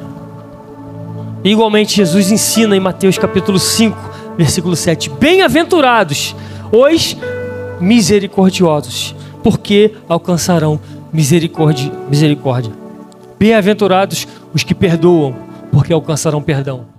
Igualmente, 1.44 1.96
Jesus 1.96 2.32
ensina 2.32 2.74
em 2.74 2.80
Mateus 2.80 3.18
capítulo 3.18 3.58
5, 3.58 4.10
versículo 4.38 4.74
7: 4.74 5.10
Bem-aventurados 5.20 6.34
os 6.72 7.14
misericordiosos, 7.78 9.14
porque 9.42 9.92
alcançarão 10.08 10.80
misericórdia. 11.12 11.92
misericórdia. 12.08 12.83
Bem-aventurados 13.44 14.26
os 14.54 14.62
que 14.62 14.74
perdoam, 14.74 15.36
porque 15.70 15.92
alcançarão 15.92 16.40
perdão. 16.40 16.93